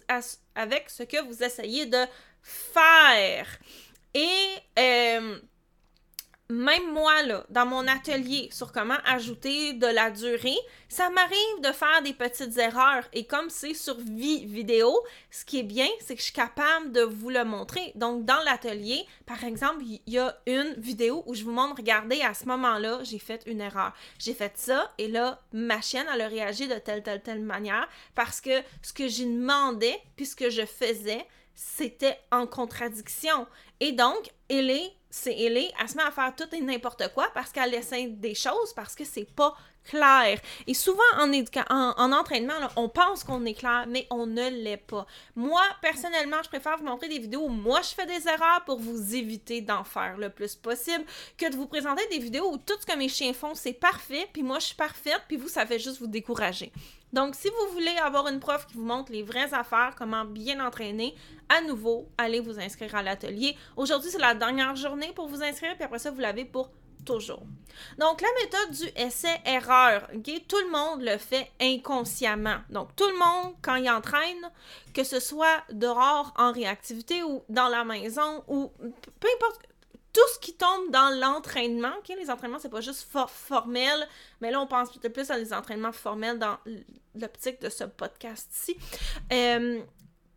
avec 0.54 0.88
ce 0.88 1.02
que 1.02 1.20
vous 1.24 1.42
essayez 1.42 1.86
de 1.86 2.04
faire? 2.42 3.48
Et 4.18 4.58
euh, 4.80 5.38
même 6.50 6.92
moi, 6.92 7.12
dans 7.50 7.66
mon 7.66 7.86
atelier 7.86 8.48
sur 8.50 8.72
comment 8.72 8.96
ajouter 9.04 9.74
de 9.74 9.86
la 9.86 10.10
durée, 10.10 10.56
ça 10.88 11.08
m'arrive 11.10 11.60
de 11.62 11.70
faire 11.70 12.02
des 12.02 12.14
petites 12.14 12.58
erreurs. 12.58 13.04
Et 13.12 13.26
comme 13.26 13.48
c'est 13.48 13.74
sur 13.74 13.96
vie 13.98 14.44
vidéo, 14.44 14.98
ce 15.30 15.44
qui 15.44 15.60
est 15.60 15.62
bien, 15.62 15.86
c'est 16.00 16.14
que 16.14 16.20
je 16.20 16.24
suis 16.24 16.34
capable 16.34 16.90
de 16.90 17.02
vous 17.02 17.30
le 17.30 17.44
montrer. 17.44 17.92
Donc, 17.94 18.24
dans 18.24 18.42
l'atelier, 18.44 19.06
par 19.24 19.44
exemple, 19.44 19.84
il 19.84 20.00
y 20.08 20.18
a 20.18 20.36
une 20.46 20.74
vidéo 20.78 21.22
où 21.26 21.34
je 21.34 21.44
vous 21.44 21.52
montre, 21.52 21.76
regardez, 21.76 22.22
à 22.22 22.34
ce 22.34 22.46
moment-là, 22.46 23.00
j'ai 23.04 23.20
fait 23.20 23.44
une 23.46 23.60
erreur. 23.60 23.92
J'ai 24.18 24.34
fait 24.34 24.54
ça, 24.56 24.90
et 24.98 25.06
là, 25.06 25.40
ma 25.52 25.80
chienne, 25.80 26.06
elle 26.12 26.22
a 26.22 26.28
réagi 26.28 26.66
de 26.66 26.74
telle, 26.74 27.04
telle, 27.04 27.22
telle 27.22 27.42
manière 27.42 27.88
parce 28.16 28.40
que 28.40 28.62
ce 28.82 28.92
que 28.92 29.06
j'ai 29.06 29.26
demandé, 29.26 29.94
puis 30.16 30.26
ce 30.26 30.34
que 30.34 30.50
je 30.50 30.66
faisais, 30.66 31.24
c'était 31.60 32.16
en 32.30 32.46
contradiction. 32.46 33.48
Et 33.80 33.90
donc, 33.90 34.30
Ellie, 34.48 34.92
c'est 35.10 35.36
Ellie, 35.36 35.72
elle 35.80 35.88
se 35.88 35.96
met 35.96 36.04
à 36.04 36.12
faire 36.12 36.32
tout 36.36 36.54
et 36.54 36.60
n'importe 36.60 37.12
quoi 37.14 37.26
parce 37.34 37.50
qu'elle 37.50 37.74
essaie 37.74 38.06
des 38.06 38.36
choses 38.36 38.72
parce 38.76 38.94
que 38.94 39.04
c'est 39.04 39.24
pas 39.24 39.56
clair. 39.82 40.38
Et 40.68 40.74
souvent, 40.74 41.02
en, 41.18 41.32
en, 41.72 42.12
entraînement, 42.12 42.54
on 42.76 42.88
pense 42.88 43.24
qu'on 43.24 43.44
est 43.44 43.54
clair, 43.54 43.86
mais 43.88 44.06
on 44.10 44.26
ne 44.26 44.48
l'est 44.50 44.76
pas. 44.76 45.04
Moi, 45.34 45.62
personnellement, 45.82 46.40
je 46.44 46.48
préfère 46.48 46.78
vous 46.78 46.84
montrer 46.84 47.08
des 47.08 47.18
vidéos 47.18 47.46
où 47.46 47.48
moi, 47.48 47.80
je 47.82 47.88
fais 47.88 48.06
des 48.06 48.28
erreurs 48.28 48.64
pour 48.64 48.78
vous 48.78 49.16
éviter 49.16 49.60
d'en 49.60 49.82
faire 49.82 50.16
le 50.16 50.30
plus 50.30 50.54
possible 50.54 51.04
que 51.36 51.50
de 51.50 51.56
vous 51.56 51.66
présenter 51.66 52.06
des 52.12 52.20
vidéos 52.20 52.52
où 52.52 52.58
tout 52.58 52.74
ce 52.80 52.86
que 52.86 52.96
mes 52.96 53.08
chiens 53.08 53.32
font, 53.32 53.56
c'est 53.56 53.72
parfait, 53.72 54.28
puis 54.32 54.44
moi, 54.44 54.60
je 54.60 54.66
suis 54.66 54.76
parfaite, 54.76 55.22
puis 55.26 55.36
vous, 55.36 55.48
ça 55.48 55.66
fait 55.66 55.80
juste 55.80 55.98
vous 55.98 56.06
décourager. 56.06 56.70
Donc, 57.12 57.34
si 57.34 57.48
vous 57.48 57.72
voulez 57.72 57.96
avoir 58.02 58.28
une 58.28 58.40
prof 58.40 58.66
qui 58.66 58.74
vous 58.74 58.84
montre 58.84 59.12
les 59.12 59.22
vraies 59.22 59.52
affaires, 59.54 59.94
comment 59.96 60.24
bien 60.24 60.64
entraîner, 60.64 61.14
à 61.48 61.60
nouveau, 61.62 62.08
allez 62.18 62.40
vous 62.40 62.58
inscrire 62.60 62.94
à 62.94 63.02
l'atelier. 63.02 63.56
Aujourd'hui, 63.76 64.10
c'est 64.10 64.18
la 64.18 64.34
dernière 64.34 64.76
journée 64.76 65.12
pour 65.14 65.28
vous 65.28 65.42
inscrire, 65.42 65.74
puis 65.74 65.84
après 65.84 65.98
ça, 65.98 66.10
vous 66.10 66.20
l'avez 66.20 66.44
pour 66.44 66.70
toujours. 67.04 67.42
Donc, 67.98 68.20
la 68.20 68.28
méthode 68.42 68.70
du 68.72 69.00
essai-erreur, 69.00 70.08
tout 70.48 70.58
le 70.58 70.70
monde 70.70 71.02
le 71.02 71.16
fait 71.16 71.50
inconsciemment. 71.60 72.58
Donc, 72.68 72.94
tout 72.96 73.06
le 73.06 73.18
monde, 73.18 73.54
quand 73.62 73.76
il 73.76 73.88
entraîne, 73.88 74.50
que 74.92 75.04
ce 75.04 75.20
soit 75.20 75.62
dehors 75.72 76.34
en 76.36 76.52
réactivité 76.52 77.22
ou 77.22 77.42
dans 77.48 77.68
la 77.68 77.84
maison 77.84 78.44
ou 78.48 78.72
peu 79.20 79.28
importe, 79.36 79.60
tout 80.18 80.32
ce 80.34 80.38
qui 80.40 80.54
tombe 80.54 80.90
dans 80.90 81.16
l'entraînement, 81.20 81.92
les 82.08 82.28
entraînements, 82.28 82.58
c'est 82.58 82.68
pas 82.68 82.80
juste 82.80 83.06
formel, 83.28 84.08
mais 84.40 84.50
là, 84.50 84.60
on 84.60 84.66
pense 84.66 84.90
peut-être 84.90 85.12
plus 85.12 85.30
à 85.30 85.38
des 85.38 85.52
entraînements 85.52 85.92
formels 85.92 86.40
dans 86.40 86.58
l'optique 87.14 87.60
de 87.60 87.68
ce 87.68 87.84
podcast-ci. 87.84 88.76
Euh, 89.32 89.80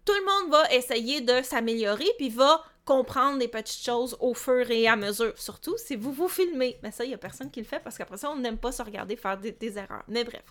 tout 0.05 0.13
le 0.13 0.25
monde 0.25 0.51
va 0.51 0.71
essayer 0.71 1.21
de 1.21 1.41
s'améliorer, 1.41 2.05
puis 2.17 2.29
va 2.29 2.63
comprendre 2.85 3.39
des 3.39 3.47
petites 3.47 3.83
choses 3.83 4.17
au 4.19 4.33
fur 4.33 4.69
et 4.69 4.87
à 4.87 4.95
mesure. 4.95 5.33
Surtout 5.37 5.75
si 5.77 5.95
vous 5.95 6.11
vous 6.11 6.27
filmez. 6.27 6.77
Mais 6.83 6.91
ça, 6.91 7.03
il 7.03 7.09
n'y 7.09 7.13
a 7.13 7.17
personne 7.17 7.51
qui 7.51 7.59
le 7.59 7.65
fait 7.65 7.79
parce 7.79 7.97
qu'après 7.97 8.17
ça, 8.17 8.29
on 8.29 8.37
n'aime 8.37 8.57
pas 8.57 8.71
se 8.71 8.81
regarder 8.81 9.15
faire 9.15 9.37
des, 9.37 9.77
erreurs. 9.77 10.03
Mais 10.07 10.23
bref. 10.23 10.43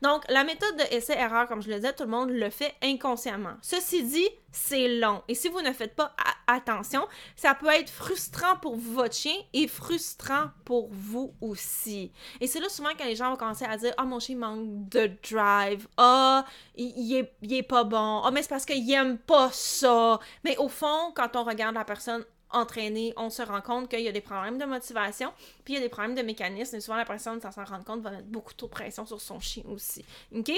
Donc, 0.00 0.24
la 0.28 0.44
méthode 0.44 0.76
de 0.76 0.94
essai-erreur, 0.94 1.48
comme 1.48 1.62
je 1.62 1.68
le 1.68 1.76
disais, 1.76 1.92
tout 1.92 2.04
le 2.04 2.10
monde 2.10 2.30
le 2.30 2.50
fait 2.50 2.74
inconsciemment. 2.82 3.54
Ceci 3.62 4.04
dit, 4.04 4.28
c'est 4.50 4.88
long. 4.88 5.22
Et 5.28 5.34
si 5.34 5.48
vous 5.48 5.60
ne 5.60 5.72
faites 5.72 5.94
pas 5.94 6.14
attention. 6.46 7.06
Ça 7.36 7.54
peut 7.54 7.68
être 7.68 7.90
frustrant 7.90 8.56
pour 8.60 8.76
votre 8.76 9.14
chien 9.14 9.34
et 9.52 9.68
frustrant 9.68 10.50
pour 10.64 10.88
vous 10.90 11.34
aussi. 11.40 12.12
Et 12.40 12.46
c'est 12.46 12.60
là 12.60 12.68
souvent 12.68 12.90
quand 12.98 13.04
les 13.04 13.16
gens 13.16 13.30
vont 13.30 13.36
commencer 13.36 13.64
à 13.64 13.76
dire 13.76 13.92
Ah, 13.96 14.02
oh, 14.04 14.06
mon 14.08 14.20
chien 14.20 14.36
manque 14.36 14.88
de 14.88 15.10
drive. 15.30 15.86
Ah, 15.96 16.44
il, 16.76 17.16
est, 17.16 17.34
il, 17.42 17.54
est, 17.54 17.62
pas 17.62 17.84
bon. 17.84 18.22
Ah, 18.24 18.30
mais 18.32 18.42
c'est 18.42 18.48
parce 18.48 18.64
qu'il 18.64 18.90
aime 18.92 19.18
pas 19.18 19.50
ça. 19.52 20.18
Mais 20.44 20.56
au 20.58 20.68
fond, 20.68 21.12
quand 21.14 21.36
on 21.36 21.44
regarde 21.44 21.71
la 21.74 21.84
personne 21.84 22.24
entraîner, 22.50 23.14
on 23.16 23.30
se 23.30 23.42
rend 23.42 23.60
compte 23.60 23.88
qu'il 23.88 24.00
y 24.00 24.08
a 24.08 24.12
des 24.12 24.20
problèmes 24.20 24.58
de 24.58 24.64
motivation, 24.64 25.32
puis 25.64 25.74
il 25.74 25.76
y 25.76 25.78
a 25.78 25.82
des 25.82 25.88
problèmes 25.88 26.14
de 26.14 26.22
mécanisme, 26.22 26.76
et 26.76 26.80
souvent 26.80 26.96
la 26.96 27.04
personne, 27.04 27.40
sans 27.40 27.50
s'en 27.50 27.64
rendre 27.64 27.84
compte, 27.84 28.02
va 28.02 28.10
mettre 28.10 28.28
beaucoup 28.28 28.54
trop 28.54 28.66
de 28.66 28.72
pression 28.72 29.06
sur 29.06 29.20
son 29.20 29.40
chien 29.40 29.64
aussi. 29.68 30.04
OK? 30.34 30.50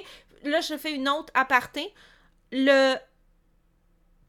Là, 0.43 0.61
je 0.61 0.77
fais 0.77 0.95
une 0.95 1.09
autre 1.09 1.33
aparté. 1.35 1.93
Le 2.53 2.97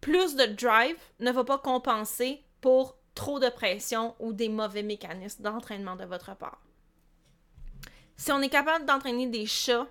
plus 0.02 0.36
de 0.36 0.46
drive 0.46 0.98
ne 1.20 1.32
va 1.32 1.44
pas 1.44 1.58
compenser 1.58 2.44
pour 2.62 2.96
trop 3.16 3.40
de 3.40 3.50
pression 3.50 4.16
ou 4.20 4.34
des 4.34 4.50
mauvais 4.50 4.84
mécanismes 4.84 5.44
d'entraînement 5.44 5.96
de 5.96 6.06
votre 6.06 6.36
part. 6.36 6.62
Si 8.18 8.32
on 8.32 8.42
est 8.42 8.50
capable 8.50 8.86
d'entraîner 8.86 9.28
des 9.28 9.46
chats 9.46 9.88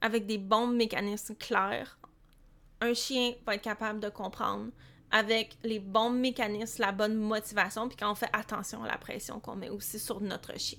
avec 0.00 0.26
des 0.26 0.38
bons 0.38 0.66
mécanismes 0.66 1.36
clairs, 1.36 1.98
un 2.80 2.92
chien 2.92 3.34
va 3.46 3.54
être 3.54 3.62
capable 3.62 4.00
de 4.00 4.08
comprendre 4.08 4.70
avec 5.10 5.56
les 5.62 5.78
bons 5.78 6.10
mécanismes, 6.10 6.82
la 6.82 6.92
bonne 6.92 7.14
motivation, 7.14 7.88
puis 7.88 7.96
quand 7.96 8.10
on 8.10 8.14
fait 8.14 8.30
attention 8.32 8.82
à 8.84 8.88
la 8.88 8.98
pression 8.98 9.40
qu'on 9.40 9.56
met 9.56 9.70
aussi 9.70 9.98
sur 9.98 10.20
notre 10.20 10.58
chien. 10.58 10.78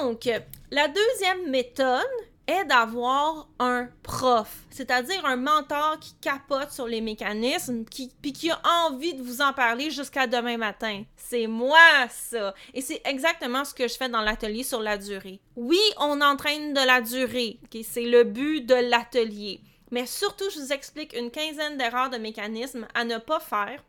Donc, 0.00 0.28
la 0.70 0.88
deuxième 0.88 1.50
méthode 1.50 2.04
est 2.48 2.64
d'avoir 2.64 3.46
un 3.58 3.88
prof, 4.02 4.64
c'est-à-dire 4.70 5.24
un 5.26 5.36
mentor 5.36 5.98
qui 6.00 6.14
capote 6.14 6.70
sur 6.72 6.86
les 6.86 7.02
mécanismes, 7.02 7.84
qui, 7.84 8.10
puis 8.22 8.32
qui 8.32 8.50
a 8.50 8.60
envie 8.86 9.12
de 9.12 9.22
vous 9.22 9.42
en 9.42 9.52
parler 9.52 9.90
jusqu'à 9.90 10.26
demain 10.26 10.56
matin. 10.56 11.02
C'est 11.16 11.46
moi, 11.46 11.78
ça. 12.08 12.54
Et 12.72 12.80
c'est 12.80 13.02
exactement 13.04 13.66
ce 13.66 13.74
que 13.74 13.86
je 13.86 13.94
fais 13.94 14.08
dans 14.08 14.22
l'atelier 14.22 14.62
sur 14.62 14.80
la 14.80 14.96
durée. 14.96 15.40
Oui, 15.56 15.80
on 15.98 16.22
entraîne 16.22 16.72
de 16.72 16.86
la 16.86 17.02
durée. 17.02 17.60
C'est 17.84 18.06
le 18.06 18.24
but 18.24 18.62
de 18.62 18.74
l'atelier. 18.74 19.60
Mais 19.90 20.06
surtout, 20.06 20.48
je 20.50 20.60
vous 20.60 20.72
explique 20.72 21.14
une 21.14 21.30
quinzaine 21.30 21.76
d'erreurs 21.76 22.10
de 22.10 22.18
mécanismes 22.18 22.86
à 22.94 23.04
ne 23.04 23.18
pas 23.18 23.40
faire. 23.40 23.82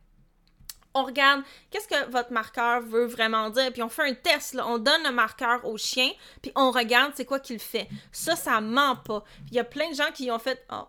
On 0.96 1.04
regarde 1.04 1.44
qu'est-ce 1.70 1.88
que 1.88 2.10
votre 2.10 2.34
marqueur 2.34 2.82
veut 2.82 3.06
vraiment 3.06 3.50
dire, 3.52 3.72
puis 3.72 3.84
on 3.84 3.90
fait 3.90 4.10
un 4.10 4.14
test, 4.16 4.54
là. 4.54 4.68
on 4.68 4.80
donne 4.80 5.04
le 5.04 5.12
marqueur 5.12 5.64
au 5.66 5.78
chien, 5.78 6.10
puis 6.42 6.52
on 6.56 6.72
regarde 6.72 7.14
c'est 7.16 7.26
quoi 7.26 7.40
qu'il 7.40 7.60
fait. 7.60 7.88
Ça, 8.12 8.36
ça 8.36 8.60
ment 8.60 8.96
pas. 8.96 9.24
Il 9.50 9.54
y 9.54 9.60
a 9.60 9.64
plein 9.64 9.90
de 9.92 9.96
gens 9.96 10.12
qui 10.12 10.32
ont 10.32 10.40
fait 10.40 10.66
oh, 10.72 10.88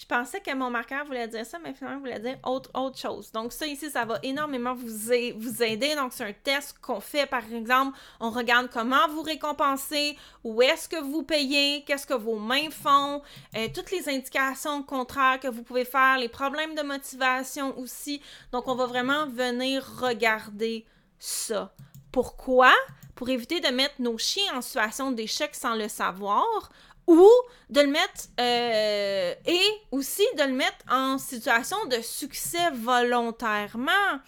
je 0.00 0.06
pensais 0.06 0.40
que 0.40 0.54
mon 0.54 0.70
marqueur 0.70 1.04
voulait 1.04 1.28
dire 1.28 1.44
ça, 1.44 1.58
mais 1.58 1.74
finalement, 1.74 1.98
il 1.98 2.00
voulait 2.00 2.20
dire 2.20 2.38
autre, 2.44 2.70
chose. 2.98 3.30
Donc, 3.32 3.52
ça 3.52 3.66
ici, 3.66 3.90
ça 3.90 4.06
va 4.06 4.18
énormément 4.22 4.74
vous, 4.74 4.88
vous 5.36 5.62
aider. 5.62 5.94
Donc, 5.94 6.12
c'est 6.12 6.24
un 6.24 6.32
test 6.32 6.78
qu'on 6.80 7.00
fait, 7.00 7.26
par 7.26 7.44
exemple, 7.52 7.98
on 8.18 8.30
regarde 8.30 8.70
comment 8.72 9.08
vous 9.08 9.22
récompensez, 9.22 10.16
où 10.42 10.62
est-ce 10.62 10.88
que 10.88 11.00
vous 11.02 11.22
payez, 11.22 11.84
qu'est-ce 11.84 12.06
que 12.06 12.14
vos 12.14 12.38
mains 12.38 12.70
font, 12.70 13.20
euh, 13.56 13.68
toutes 13.74 13.90
les 13.90 14.08
indications 14.08 14.82
contraires 14.82 15.38
que 15.38 15.48
vous 15.48 15.62
pouvez 15.62 15.84
faire, 15.84 16.16
les 16.18 16.30
problèmes 16.30 16.74
de 16.74 16.82
motivation 16.82 17.78
aussi. 17.78 18.22
Donc, 18.52 18.68
on 18.68 18.74
va 18.74 18.86
vraiment 18.86 19.26
venir 19.26 19.84
regarder 20.00 20.86
ça. 21.18 21.74
Pourquoi? 22.10 22.72
Pour 23.14 23.28
éviter 23.28 23.60
de 23.60 23.68
mettre 23.68 23.96
nos 23.98 24.16
chiens 24.16 24.56
en 24.56 24.62
situation 24.62 25.12
d'échec 25.12 25.54
sans 25.54 25.74
le 25.74 25.88
savoir 25.88 26.70
ou 27.10 27.28
de 27.70 27.80
le 27.80 27.88
mettre 27.88 28.28
euh, 28.38 29.34
et 29.44 29.62
aussi 29.90 30.22
de 30.38 30.44
le 30.44 30.52
mettre 30.52 30.78
en 30.88 31.18
situation 31.18 31.76
de 31.86 32.00
succès 32.02 32.70
volontairement. 32.72 34.20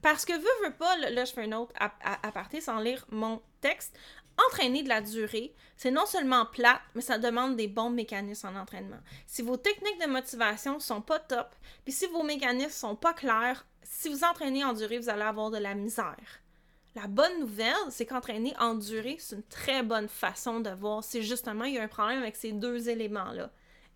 Parce 0.00 0.24
que 0.24 0.32
veux, 0.32 0.66
veux 0.68 0.74
pas, 0.74 0.96
là 0.96 1.26
je 1.26 1.32
fais 1.32 1.44
une 1.44 1.52
autre 1.52 1.74
aparté 2.22 2.62
sans 2.62 2.80
lire 2.80 3.04
mon 3.10 3.42
texte. 3.60 3.94
Entraîner 4.48 4.82
de 4.82 4.88
la 4.88 5.02
durée, 5.02 5.54
c'est 5.76 5.90
non 5.90 6.06
seulement 6.06 6.46
plat, 6.46 6.80
mais 6.94 7.02
ça 7.02 7.18
demande 7.18 7.56
des 7.56 7.68
bons 7.68 7.90
mécanismes 7.90 8.46
en 8.46 8.58
entraînement. 8.58 9.00
Si 9.26 9.42
vos 9.42 9.58
techniques 9.58 10.00
de 10.00 10.06
motivation 10.06 10.80
sont 10.80 11.02
pas 11.02 11.18
top, 11.18 11.54
puis 11.84 11.92
si 11.92 12.06
vos 12.06 12.22
mécanismes 12.22 12.70
sont 12.70 12.96
pas 12.96 13.12
clairs, 13.12 13.66
si 13.82 14.08
vous 14.08 14.24
entraînez 14.24 14.64
en 14.64 14.72
durée, 14.72 14.98
vous 14.98 15.10
allez 15.10 15.24
avoir 15.24 15.50
de 15.50 15.58
la 15.58 15.74
misère. 15.74 16.40
La 16.96 17.06
bonne 17.06 17.38
nouvelle, 17.40 17.74
c'est 17.90 18.04
qu'entraîner 18.04 18.52
en 18.58 18.74
durée, 18.74 19.16
c'est 19.20 19.36
une 19.36 19.44
très 19.44 19.82
bonne 19.82 20.08
façon 20.08 20.58
de 20.58 20.70
voir 20.70 21.04
si 21.04 21.22
justement 21.22 21.64
il 21.64 21.74
y 21.74 21.78
a 21.78 21.82
un 21.82 21.88
problème 21.88 22.20
avec 22.20 22.34
ces 22.34 22.52
deux 22.52 22.88
éléments-là. 22.88 23.50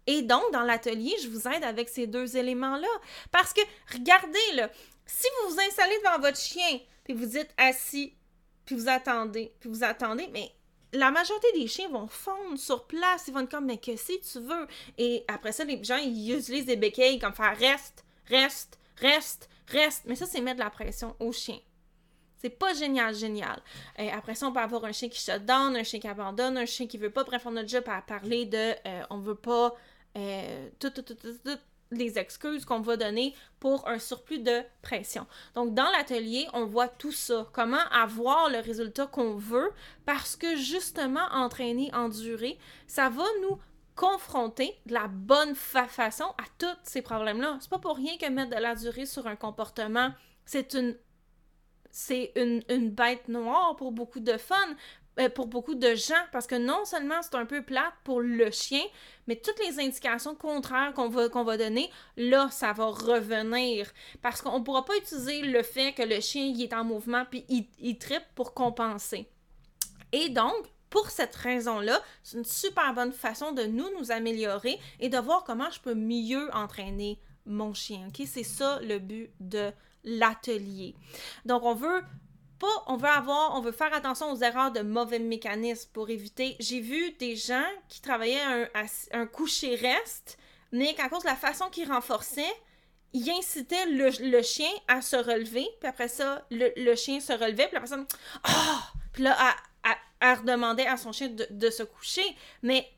Et 0.07 0.23
donc, 0.23 0.43
dans 0.53 0.63
l'atelier, 0.63 1.15
je 1.23 1.29
vous 1.29 1.49
aide 1.49 1.65
avec 1.65 1.89
ces 1.89 2.07
deux 2.07 2.37
éléments-là. 2.37 2.89
Parce 3.33 3.53
que, 3.53 3.63
regardez, 3.93 4.53
là, 4.55 4.71
si 5.07 5.27
vous 5.43 5.55
vous 5.55 5.61
installez 5.61 5.99
devant 6.05 6.21
votre 6.21 6.39
chien, 6.39 6.79
puis 7.05 7.15
vous 7.15 7.37
êtes 7.37 7.53
assis, 7.57 8.15
puis 8.65 8.77
vous 8.77 8.89
attendez, 8.89 9.53
puis 9.61 9.71
vous 9.71 9.83
attendez, 9.83 10.29
mais 10.33 10.53
la 10.93 11.11
majorité 11.11 11.49
des 11.55 11.67
chiens 11.67 11.89
vont 11.89 12.07
fondre 12.07 12.59
sur 12.59 12.87
place. 12.87 13.25
Ils 13.27 13.35
vont 13.35 13.41
être 13.41 13.51
comme, 13.51 13.67
mais 13.67 13.79
que 13.79 13.97
si 13.97 14.21
tu 14.21 14.41
veux? 14.41 14.67
Et 14.99 15.25
après 15.27 15.53
ça, 15.53 15.65
les 15.65 15.83
gens, 15.83 15.97
ils 15.97 16.33
utilisent 16.33 16.67
des 16.67 16.77
béquilles 16.77 17.19
comme 17.19 17.35
faire 17.35 17.59
reste, 17.59 18.05
reste, 18.29 18.79
reste, 18.99 19.49
reste. 19.69 20.03
Mais 20.07 20.15
ça, 20.15 20.27
c'est 20.27 20.41
mettre 20.41 20.59
de 20.59 20.65
la 20.65 20.71
pression 20.71 21.17
au 21.19 21.33
chien. 21.33 21.59
C'est 22.45 22.51
pas 22.51 22.75
génial, 22.75 23.15
génial. 23.15 23.59
Après 24.13 24.35
ça, 24.35 24.47
on 24.47 24.53
peut 24.53 24.61
avoir 24.61 24.85
un 24.85 24.93
chien 24.93 25.09
qui 25.09 25.19
shut 25.19 25.47
down, 25.47 25.75
un 25.75 25.83
chien 25.83 25.99
qui 25.99 26.09
abandonne, 26.09 26.59
un 26.59 26.67
chien 26.67 26.87
qui 26.87 26.99
veut 26.99 27.09
pas. 27.09 27.25
Bref, 27.25 27.45
on 27.47 27.57
a 27.57 27.63
déjà 27.63 27.81
parler 27.81 28.45
de 28.45 28.75
euh, 28.87 29.03
on 29.09 29.17
veut 29.17 29.35
pas 29.35 29.75
euh, 30.19 30.69
toutes 30.79 31.17
les 31.91 32.19
excuses 32.19 32.67
qu'on 32.67 32.83
va 32.83 32.99
donner 32.99 33.35
pour 33.61 33.89
un 33.89 33.99
surplus 33.99 34.41
de 34.41 34.61
pression. 34.83 35.27
Donc, 35.55 35.73
dans 35.73 35.91
l'atelier, 35.93 36.47
on 36.53 36.67
voit 36.67 36.89
tout 36.89 37.13
ça. 37.13 37.49
Comment 37.55 37.81
avoir 37.91 38.51
le 38.51 38.59
résultat 38.59 39.07
qu'on 39.07 39.37
veut 39.37 39.73
parce 40.05 40.37
que 40.37 40.55
justement, 40.55 41.27
entraîner, 41.33 41.95
endurer, 41.95 42.59
ça 42.87 43.09
va 43.09 43.25
nous 43.41 43.59
confronter 43.97 44.79
de 44.85 44.93
la 44.93 45.09
bonne 45.09 45.55
façon 45.55 46.25
à 46.25 46.45
tous 46.59 46.77
ces 46.83 47.01
problèmes-là. 47.01 47.57
C'est 47.63 47.71
pas 47.71 47.79
pour 47.79 47.97
rien 47.97 48.19
que 48.19 48.29
mettre 48.29 48.55
de 48.55 48.61
la 48.61 48.75
durée 48.75 49.07
sur 49.07 49.27
un 49.27 49.37
comportement, 49.37 50.13
c'est 50.45 50.75
une 50.75 50.95
c'est 51.95 52.33
une, 52.35 52.91
bête 52.91 53.29
noire 53.29 53.77
pour 53.77 53.93
beaucoup 53.93 54.19
de 54.19 54.37
fun, 54.37 54.57
euh, 55.21 55.29
pour 55.29 55.47
beaucoup 55.47 55.77
de 55.77 55.95
gens, 55.95 56.25
parce 56.33 56.49
que 56.49 56.57
non 56.57 56.85
seulement 56.85 57.23
c'est 57.23 57.37
un 57.37 57.47
peu 57.47 57.63
plate 57.63 57.95
pour 58.03 58.21
le 58.21 58.51
chien, 58.51 58.83
mais 59.29 59.37
toutes 59.37 59.61
les 59.61 59.79
indications 59.79 60.35
contraires 60.35 60.93
qu'on 60.93 61.09
va, 61.09 61.57
donner, 61.57 61.89
là, 62.17 62.49
ça 62.51 62.73
va 62.73 62.87
revenir. 62.87 63.93
Parce 64.23 64.43
qu'on 64.43 64.59
ne 64.59 64.65
pourra 64.65 64.85
pas 64.85 64.97
utiliser 64.97 65.43
le 65.43 65.63
fait 65.63 65.93
que 65.93 66.03
le 66.03 66.21
chien 66.21 66.47
il 66.47 66.61
est 66.61 66.75
en 66.75 66.83
mouvement 66.83 67.25
puis 67.31 67.45
il, 67.49 67.69
il 67.79 67.97
tripe 67.97 68.27
pour 68.35 68.55
compenser. 68.55 69.29
Et 70.11 70.31
donc, 70.31 70.67
pour 70.91 71.11
cette 71.11 71.37
raison-là, 71.37 72.01
c'est 72.25 72.39
une 72.39 72.45
super 72.45 72.93
bonne 72.93 73.13
façon 73.13 73.53
de 73.53 73.63
nous 73.63 73.89
nous 74.01 74.11
améliorer 74.11 74.81
et 74.99 75.09
de 75.09 75.19
voir 75.19 75.45
comment 75.45 75.71
je 75.71 75.79
peux 75.79 75.95
mieux 75.95 76.53
entraîner 76.53 77.21
mon 77.47 77.73
chien. 77.73 78.09
C'est 78.27 78.43
ça 78.43 78.81
le 78.83 78.99
but 78.99 79.31
de 79.39 79.71
l'atelier. 80.05 80.95
Donc, 81.45 81.63
on 81.65 81.75
veut 81.75 82.03
pas, 82.59 82.85
on 82.87 82.97
veut 82.97 83.09
avoir, 83.09 83.57
on 83.57 83.61
veut 83.61 83.73
faire 83.73 83.93
attention 83.93 84.33
aux 84.33 84.37
erreurs 84.37 84.71
de 84.71 84.81
mauvais 84.81 85.19
mécanismes 85.19 85.91
pour 85.93 86.11
éviter. 86.11 86.57
J'ai 86.61 86.81
vu 86.81 87.13
des 87.13 87.37
gens 87.37 87.67
qui 87.89 88.01
travaillaient 88.01 88.41
un, 88.41 88.87
un 89.13 89.27
coucher-reste, 89.27 90.39
mais 90.73 90.95
qu'à 90.95 91.09
cause 91.09 91.23
de 91.23 91.29
la 91.29 91.37
façon 91.37 91.69
qu'ils 91.71 91.91
renforçaient, 91.91 92.55
ils 93.13 93.31
incitaient 93.31 93.87
le, 93.87 94.43
chien 94.43 94.71
à 94.89 95.01
se 95.01 95.17
relever, 95.17 95.67
puis 95.81 95.89
après 95.89 96.09
ça, 96.09 96.45
le, 96.51 96.95
chien 96.97 97.21
se 97.21 97.33
relevait, 97.33 97.67
puis 97.67 97.75
la 97.75 97.81
personne, 97.81 98.07
ah! 98.43 98.93
Puis 99.13 99.23
là, 99.23 99.37
elle, 100.21 100.39
redemandait 100.39 100.87
à 100.87 100.97
son 100.97 101.13
chien 101.13 101.29
de, 101.29 101.47
de 101.49 101.71
se 101.71 101.85
coucher. 101.85 102.25
Mais 102.63 102.89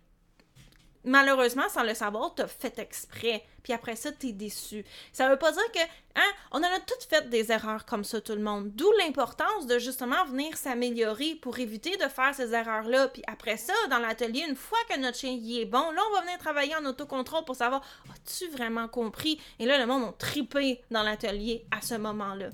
malheureusement, 1.06 1.68
sans 1.70 1.84
le 1.84 1.94
savoir, 1.94 2.34
t'as 2.34 2.46
fait 2.46 2.78
exprès. 2.78 3.42
Puis 3.62 3.72
après 3.72 3.96
ça, 3.96 4.12
t'es 4.12 4.32
déçu. 4.32 4.84
Ça 5.12 5.28
veut 5.28 5.38
pas 5.38 5.50
dire 5.50 5.72
que, 5.72 5.80
hein, 6.16 6.32
on 6.52 6.58
en 6.58 6.62
a 6.62 6.80
toutes 6.80 7.04
fait 7.08 7.28
des 7.30 7.50
erreurs 7.50 7.84
comme 7.84 8.04
ça, 8.04 8.20
tout 8.20 8.34
le 8.34 8.42
monde. 8.42 8.70
D'où 8.74 8.90
l'importance 8.98 9.66
de 9.66 9.78
justement 9.78 10.24
venir 10.26 10.56
s'améliorer 10.56 11.36
pour 11.36 11.58
éviter 11.58 11.96
de 11.96 12.08
faire 12.08 12.34
ces 12.34 12.52
erreurs-là. 12.52 13.08
Puis 13.08 13.22
après 13.26 13.56
ça, 13.56 13.72
dans 13.90 13.98
l'atelier, 13.98 14.44
une 14.48 14.56
fois 14.56 14.78
que 14.88 14.98
notre 14.98 15.18
chien 15.18 15.32
y 15.32 15.60
est 15.60 15.64
bon, 15.64 15.90
là, 15.90 16.02
on 16.10 16.14
va 16.14 16.20
venir 16.22 16.38
travailler 16.38 16.76
en 16.76 16.84
autocontrôle 16.84 17.44
pour 17.44 17.56
savoir, 17.56 17.82
as-tu 18.12 18.48
vraiment 18.50 18.88
compris? 18.88 19.40
Et 19.58 19.66
là, 19.66 19.78
le 19.78 19.86
monde 19.86 20.04
a 20.04 20.12
tripé 20.12 20.80
dans 20.90 21.02
l'atelier 21.02 21.64
à 21.70 21.80
ce 21.80 21.94
moment-là. 21.94 22.50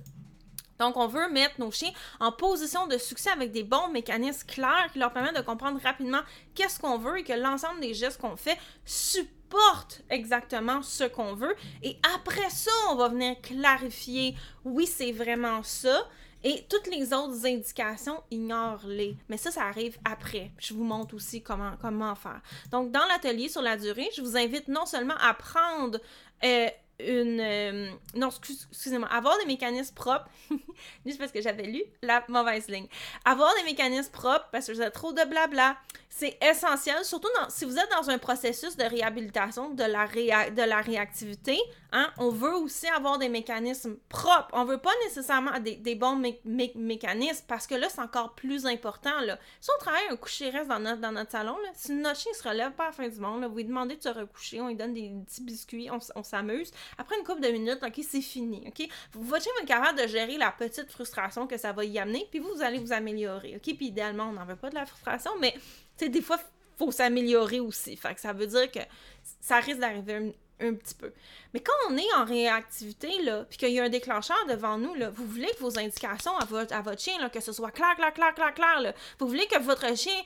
Donc, 0.83 0.97
on 0.97 1.07
veut 1.07 1.29
mettre 1.29 1.61
nos 1.61 1.71
chiens 1.71 1.93
en 2.19 2.33
position 2.33 2.89
de 2.89 2.99
succès 2.99 3.31
avec 3.31 3.53
des 3.53 3.63
bons 3.63 3.89
mécanismes 3.89 4.47
clairs 4.49 4.89
qui 4.93 4.99
leur 4.99 5.13
permettent 5.13 5.37
de 5.37 5.43
comprendre 5.43 5.81
rapidement 5.81 6.21
qu'est-ce 6.57 6.81
qu'on 6.81 6.99
veut 6.99 7.21
et 7.21 7.23
que 7.23 7.33
l'ensemble 7.33 7.81
des 7.81 7.95
gestes 7.95 8.21
qu'on 8.21 8.37
fait 8.37 8.59
supportent 8.85 10.03
exactement 10.11 10.83
ce 10.83 11.05
qu'on 11.05 11.35
veut. 11.35 11.55
Et 11.85 11.97
après 12.17 12.51
ça, 12.51 12.73
on 12.91 12.97
va 12.97 13.09
venir 13.09 13.41
clarifier, 13.41 14.35
oui, 14.65 14.89
c'est 14.89 15.13
vraiment 15.13 15.63
ça. 15.63 16.09
Et 16.43 16.67
toutes 16.69 16.89
les 16.89 17.13
autres 17.13 17.47
indications, 17.47 18.21
ignore-les. 18.33 19.17
Mais 19.29 19.37
ça, 19.37 19.53
ça 19.53 19.63
arrive 19.63 19.97
après. 20.05 20.51
Je 20.59 20.75
vous 20.75 20.83
montre 20.83 21.15
aussi 21.15 21.41
comment, 21.43 21.75
comment 21.81 22.17
faire. 22.17 22.41
Donc, 22.73 22.91
dans 22.91 23.07
l'atelier 23.07 23.49
sur 23.49 23.63
la 23.63 23.77
durée, 23.77 24.09
je 24.17 24.23
vous 24.23 24.37
invite 24.37 24.67
non 24.67 24.85
seulement 24.85 25.15
à 25.21 25.35
prendre 25.35 26.01
euh, 26.43 26.69
une. 27.07 27.41
Euh, 27.41 27.91
non, 28.15 28.29
excusez-moi. 28.29 29.09
Avoir 29.09 29.39
des 29.39 29.47
mécanismes 29.47 29.95
propres. 29.95 30.29
Juste 31.07 31.19
parce 31.19 31.33
que 31.33 31.41
j'avais 31.41 31.65
lu 31.65 31.83
la 32.03 32.25
mauvaise 32.29 32.69
ligne. 32.69 32.89
Avoir 33.25 33.53
des 33.57 33.65
mécanismes 33.65 34.13
propres 34.13 34.49
parce 34.53 34.67
que 34.67 34.73
vous 34.73 34.83
êtes 34.83 34.93
trop 34.93 35.13
de 35.13 35.25
blabla. 35.25 35.77
C'est 36.09 36.37
essentiel, 36.43 37.05
surtout 37.05 37.29
si 37.49 37.65
vous 37.65 37.79
êtes 37.79 37.91
dans 37.91 38.11
un 38.11 38.19
processus 38.19 38.77
de 38.77 38.85
réhabilitation 38.85 39.71
de 39.71 39.85
la, 39.85 40.07
de 40.51 40.63
la 40.63 40.81
réactivité. 40.83 41.59
Hein, 41.95 42.11
on 42.17 42.31
veut 42.31 42.55
aussi 42.55 42.87
avoir 42.87 43.19
des 43.19 43.29
mécanismes 43.29 43.97
propres. 44.09 44.49
On 44.53 44.65
veut 44.65 44.79
pas 44.79 44.93
nécessairement 45.05 45.53
des, 45.61 45.95
bons 45.95 46.23
mécanismes 46.75 47.45
parce 47.47 47.67
que 47.67 47.75
là, 47.75 47.89
c'est 47.91 48.01
encore 48.01 48.35
plus 48.35 48.65
important. 48.65 49.21
Là. 49.21 49.39
Si 49.61 49.69
on 49.75 49.79
travaille 49.79 50.09
un 50.11 50.17
coucher 50.17 50.49
reste 50.49 50.69
dans 50.69 50.79
notre, 50.79 51.03
dans 51.03 51.13
notre 51.13 51.31
salon, 51.31 51.57
là, 51.59 51.69
si 51.75 51.93
notre 51.93 52.19
chien 52.19 52.33
se 52.33 52.49
relève 52.49 52.73
pas 52.73 52.85
à 52.85 52.87
la 52.87 52.93
fin 52.93 53.09
du 53.09 53.21
monde, 53.21 53.45
vous 53.45 53.57
lui 53.57 53.67
demandez 53.67 53.97
de 53.97 54.03
se 54.03 54.09
recoucher, 54.09 54.61
on 54.63 54.69
lui 54.69 54.75
donne 54.75 54.95
des 54.95 55.13
petits 55.27 55.43
biscuits, 55.43 55.91
on, 55.91 56.23
s'amuse. 56.23 56.71
Après 56.99 57.19
une 57.19 57.25
couple 57.25 57.41
de 57.41 57.49
minutes, 57.49 57.83
OK, 57.83 58.01
c'est 58.09 58.21
fini. 58.21 58.65
OK? 58.67 58.89
Votre 59.15 59.43
chien 59.43 59.53
va 59.57 59.63
être 59.63 59.69
capable 59.69 59.99
de 60.01 60.07
gérer 60.07 60.37
la 60.37 60.53
petite 60.53 60.91
frustration 60.91 61.47
que 61.47 61.57
ça 61.57 61.73
va 61.73 61.85
y 61.85 61.99
amener, 61.99 62.27
puis 62.31 62.41
vous, 62.41 62.63
allez 62.63 62.79
vous 62.79 62.93
améliorer. 62.93 63.57
OK? 63.57 63.77
Puis 63.77 63.87
idéalement, 63.87 64.25
on 64.25 64.33
n'en 64.33 64.45
veut 64.45 64.57
pas 64.57 64.71
de 64.71 64.75
la 64.75 64.87
frustration, 64.87 65.33
mais 65.41 65.55
des 65.99 66.23
fois, 66.23 66.39
faut 66.79 66.91
s'améliorer 66.91 67.61
aussi. 67.61 67.97
Fait 67.97 68.15
que 68.15 68.21
ça 68.21 68.33
veut 68.33 68.47
dire 68.47 68.71
que 68.71 68.81
ça 69.41 69.57
risque 69.57 69.79
d'arriver 69.79 70.35
un, 70.61 70.75
petit 70.75 70.95
peu. 70.95 71.13
Mais 71.53 71.61
quand 71.61 71.73
on 71.91 71.97
est 71.97 72.15
en 72.17 72.25
réactivité, 72.25 73.23
là, 73.23 73.45
puis 73.49 73.59
qu'il 73.59 73.71
y 73.71 73.81
a 73.81 73.85
un 73.85 73.89
déclencheur 73.89 74.39
devant 74.49 74.79
nous, 74.79 74.95
vous 75.13 75.27
voulez 75.27 75.51
que 75.51 75.61
vos 75.61 75.77
indications 75.79 76.37
à 76.39 76.45
votre, 76.45 77.01
chien, 77.01 77.29
que 77.29 77.41
ce 77.41 77.53
soit 77.53 77.73
clair, 77.73 77.97
clair, 77.97 78.13
clair, 78.13 78.35
clair, 78.35 78.55
clair, 78.55 78.95
vous 79.19 79.27
voulez 79.27 79.47
que 79.47 79.59
votre 79.61 79.97
chien 79.97 80.23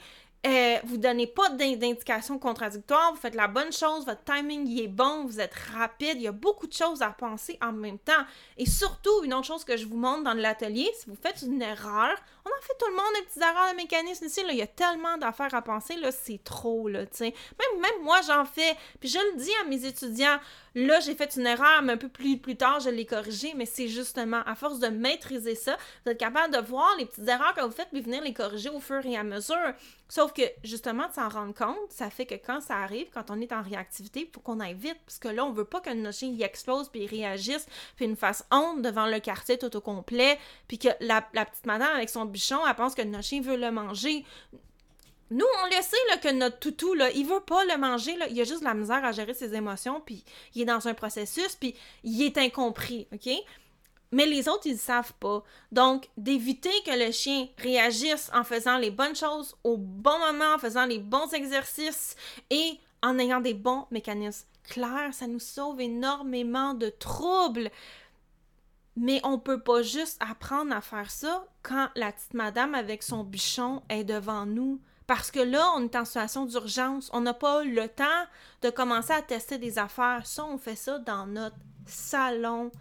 euh, 0.47 0.79
vous 0.85 0.97
donnez 0.97 1.27
pas 1.27 1.49
d'indications 1.51 2.39
contradictoires, 2.39 3.13
vous 3.13 3.21
faites 3.21 3.35
la 3.35 3.49
bonne 3.49 3.73
chose, 3.73 4.07
votre 4.07 4.23
timing 4.25 4.81
est 4.81 4.89
bon, 4.89 5.25
vous 5.25 5.41
êtes 5.41 5.55
rapide, 5.55 6.17
il 6.17 6.23
y 6.23 6.29
a 6.29 6.33
beaucoup 6.33 6.67
de 6.67 6.73
choses 6.73 7.03
à 7.03 7.11
penser 7.11 7.59
en 7.61 7.73
même 7.73 7.99
temps. 7.99 8.13
Et 8.57 8.67
surtout, 8.67 9.25
une 9.25 9.35
autre 9.35 9.47
chose 9.47 9.65
que 9.65 9.77
je 9.77 9.87
vous 9.87 9.97
montre 9.97 10.25
dans 10.25 10.35
l'atelier, 10.35 10.89
si 10.99 11.11
vous 11.11 11.17
faites 11.21 11.43
une 11.43 11.63
erreur, 11.63 12.17
on 12.47 12.49
en 12.49 12.63
fait 12.63 12.75
tout 12.79 12.87
le 12.87 12.97
monde 12.97 13.15
des 13.17 13.23
petites 13.23 13.43
erreurs 13.43 13.73
de 13.73 13.77
mécanisme 13.77 14.25
ici, 14.25 14.43
là, 14.45 14.53
il 14.53 14.59
y 14.59 14.63
a 14.63 14.67
tellement 14.67 15.19
d'affaires 15.19 15.53
à 15.55 15.63
penser, 15.63 15.97
là, 15.97 16.13
c'est 16.13 16.43
trop, 16.45 16.89
là, 16.89 17.05
tu. 17.07 17.25
Même, 17.25 17.33
même 17.81 18.03
moi, 18.03 18.21
j'en 18.27 18.45
fais, 18.45 18.77
puis 19.01 19.09
je 19.09 19.19
le 19.19 19.37
dis 19.39 19.51
à 19.63 19.69
mes 19.69 19.85
étudiants, 19.85 20.39
là, 20.77 21.01
j'ai 21.01 21.15
fait 21.15 21.35
une 21.37 21.47
erreur, 21.47 21.83
mais 21.83 21.95
un 21.95 21.97
peu 21.97 22.09
plus, 22.09 22.39
tard, 22.57 22.81
je 22.81 22.91
l'ai 22.91 23.07
corrigée, 23.07 23.53
mais 23.57 23.67
c'est 23.67 23.89
justement, 23.89 24.43
à 24.47 24.55
force 24.55 24.79
de 24.79 24.89
maîtriser 24.89 25.55
ça, 25.55 25.77
vous 26.05 26.13
êtes 26.13 26.19
capable 26.19 26.55
de 26.55 26.61
voir 26.61 26.95
les 26.99 27.07
petites 27.07 27.29
erreurs 27.29 27.55
que 27.55 27.63
vous 27.63 27.73
faites, 27.73 27.89
puis 27.91 28.01
venir 28.01 28.23
les 28.23 28.33
corriger 28.33 28.71
au 28.71 28.81
fur 28.81 29.05
et 29.05 29.17
à 29.17 29.25
mesure. 29.25 29.75
Sauf 30.09 30.33
que, 30.33 30.43
justement, 30.63 31.09
de 31.09 31.13
s'en 31.15 31.29
rendre 31.29 31.53
compte, 31.55 31.91
ça 31.91 32.11
fait 32.11 32.27
que 32.27 32.37
quand 32.37 32.61
ça 32.61 32.77
arrive, 32.77 33.09
quand 33.13 33.31
on 33.31 33.41
est 33.41 33.53
en 33.53 33.63
réactivité, 33.63 34.21
il 34.21 34.29
faut 34.33 34.41
qu'on 34.41 34.61
aille 34.61 34.75
vite, 34.75 34.99
parce 35.05 35.19
que 35.19 35.29
là, 35.29 35.45
on 35.45 35.51
veut 35.51 35.65
pas 35.65 35.81
notre 35.95 36.17
chien 36.17 36.29
y 36.29 36.43
explose, 36.43 36.89
puis 36.89 37.03
il 37.03 37.07
réagisse, 37.09 37.67
puis 37.97 38.05
il 38.05 38.11
nous 38.11 38.17
fasse 38.17 38.45
honte 38.53 38.83
devant 38.83 39.07
le 39.07 39.19
quartier 39.19 39.59
tout 39.59 39.75
au 39.77 39.81
complet, 39.81 40.39
puis 40.69 40.79
que 40.79 40.89
la, 41.01 41.23
petite 41.23 41.67
madame 41.67 41.95
avec 41.97 42.09
son 42.09 42.25
elle 42.37 42.75
pense 42.75 42.95
que 42.95 43.03
notre 43.03 43.25
chien 43.25 43.41
veut 43.41 43.57
le 43.57 43.71
manger. 43.71 44.25
Nous, 45.31 45.47
on 45.63 45.67
le 45.67 45.83
sait 45.83 45.97
là, 46.09 46.19
que 46.19 46.33
notre 46.33 46.59
toutou, 46.59 46.95
là, 46.95 47.11
il 47.11 47.27
veut 47.27 47.41
pas 47.41 47.65
le 47.65 47.77
manger. 47.79 48.17
Là. 48.17 48.29
Il 48.29 48.41
a 48.41 48.45
juste 48.45 48.63
la 48.63 48.75
misère 48.75 49.05
à 49.05 49.13
gérer 49.13 49.35
ses 49.35 49.55
émotions, 49.55 50.01
puis 50.05 50.25
il 50.55 50.63
est 50.63 50.67
dans 50.67 50.87
un 50.87 50.95
processus, 50.95 51.57
puis 51.57 51.75
il 52.05 52.23
est 52.23 52.39
incompris, 52.39 53.09
OK? 53.13 53.29
Mais 54.13 54.25
les 54.25 54.49
autres, 54.49 54.67
ils 54.67 54.75
ne 54.75 54.79
savent 54.79 55.15
pas. 55.15 55.43
Donc, 55.73 56.09
d'éviter 56.17 56.71
que 56.85 56.97
le 56.97 57.11
chien 57.11 57.49
réagisse 57.59 58.31
en 58.33 58.45
faisant 58.45 58.79
les 58.79 58.93
bonnes 58.93 59.17
choses 59.17 59.57
au 59.65 59.77
bon 59.77 60.19
moment, 60.21 60.55
en 60.55 60.59
faisant 60.59 60.87
les 60.87 61.01
bons 61.01 61.33
exercices 61.33 62.15
et 62.51 62.79
en 63.03 63.19
ayant 63.19 63.41
des 63.41 63.55
bons 63.55 63.87
mécanismes 63.91 64.47
clairs, 64.63 65.13
ça 65.13 65.27
nous 65.27 65.41
sauve 65.41 65.81
énormément 65.81 66.75
de 66.75 66.89
troubles. 66.89 67.71
Mais 68.97 69.21
on 69.25 69.39
peut 69.39 69.61
pas 69.61 69.83
juste 69.83 70.21
apprendre 70.21 70.75
à 70.75 70.81
faire 70.81 71.11
ça 71.11 71.45
quand 71.63 71.89
la 71.97 72.13
petite 72.13 72.35
madame 72.35 72.75
avec 72.75 73.03
son 73.03 73.25
bichon 73.25 73.83
est 73.89 74.05
devant 74.05 74.47
nous. 74.47 74.81
Parce 75.07 75.31
que 75.31 75.41
là, 75.41 75.71
on 75.77 75.85
est 75.85 75.97
en 75.97 76.05
situation 76.05 76.47
d'urgence. 76.47 77.11
On 77.13 77.21
n'a 77.21 77.35
pas 77.35 77.63
le 77.63 77.89
temps 77.89 78.05
de 78.63 78.71
commencer 78.71 79.13
à 79.13 79.23
tester 79.23 79.59
des 79.59 79.79
affaires. 79.79 80.27
Ça, 80.27 80.45
on 80.45 80.59
fait 80.59 80.77
ça 80.77 80.99
dans 80.99 81.27
notre 81.27 81.57
salon 81.87 82.73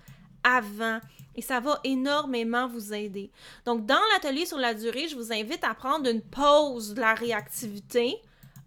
avant. 0.44 1.00
Et 1.36 1.42
ça 1.42 1.60
va 1.60 1.80
énormément 1.84 2.68
vous 2.68 2.94
aider. 2.94 3.30
Donc, 3.66 3.86
dans 3.86 4.00
l'atelier 4.14 4.46
sur 4.46 4.58
la 4.58 4.74
durée, 4.74 5.08
je 5.08 5.18
vous 5.18 5.34
invite 5.34 5.64
à 5.64 5.76
prendre 5.76 6.10
une 6.10 6.22
pause 6.22 6.94
de 6.94 7.02
la 7.02 7.14
réactivité 7.14 8.22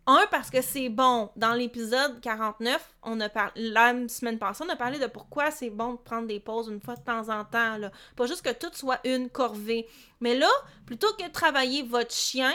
un, 0.08 0.26
parce 0.30 0.50
que 0.50 0.62
c'est 0.62 0.88
bon. 0.88 1.30
Dans 1.36 1.52
l'épisode 1.52 2.20
49, 2.22 2.94
on 3.02 3.20
a 3.20 3.28
parlé, 3.28 3.70
la 3.70 3.92
semaine 4.08 4.38
passée, 4.38 4.64
on 4.66 4.72
a 4.72 4.76
parlé 4.76 4.98
de 4.98 5.06
pourquoi 5.06 5.50
c'est 5.50 5.68
bon 5.68 5.92
de 5.92 5.98
prendre 5.98 6.26
des 6.26 6.40
pauses 6.40 6.68
une 6.68 6.80
fois 6.80 6.96
de 6.96 7.02
temps 7.02 7.28
en 7.28 7.44
temps. 7.44 7.76
Pas 8.16 8.26
juste 8.26 8.42
que 8.42 8.52
tout 8.52 8.72
soit 8.72 9.00
une 9.04 9.28
corvée. 9.28 9.86
Mais 10.20 10.34
là, 10.34 10.48
plutôt 10.86 11.12
que 11.18 11.26
de 11.26 11.30
travailler 11.30 11.82
votre 11.82 12.14
chien, 12.14 12.54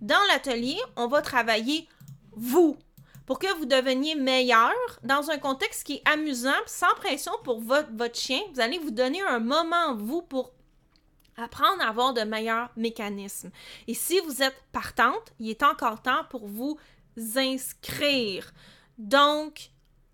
dans 0.00 0.20
l'atelier, 0.32 0.78
on 0.96 1.08
va 1.08 1.22
travailler 1.22 1.88
vous. 2.30 2.76
Pour 3.26 3.40
que 3.40 3.52
vous 3.58 3.66
deveniez 3.66 4.14
meilleur 4.14 4.72
dans 5.02 5.30
un 5.30 5.38
contexte 5.38 5.84
qui 5.84 5.94
est 5.94 6.08
amusant, 6.08 6.50
sans 6.66 6.94
pression 6.96 7.32
pour 7.42 7.60
votre, 7.60 7.90
votre 7.92 8.18
chien. 8.18 8.40
Vous 8.54 8.60
allez 8.60 8.78
vous 8.78 8.90
donner 8.92 9.22
un 9.22 9.40
moment, 9.40 9.96
vous, 9.96 10.22
pour 10.22 10.52
apprendre 11.36 11.82
à 11.82 11.88
avoir 11.88 12.12
de 12.14 12.22
meilleurs 12.22 12.70
mécanismes. 12.76 13.50
Et 13.88 13.94
si 13.94 14.20
vous 14.20 14.42
êtes 14.42 14.56
partante, 14.72 15.32
il 15.38 15.50
est 15.50 15.62
encore 15.62 16.02
temps 16.02 16.24
pour 16.30 16.46
vous 16.46 16.78
inscrire. 17.36 18.52
Donc, 18.98 19.70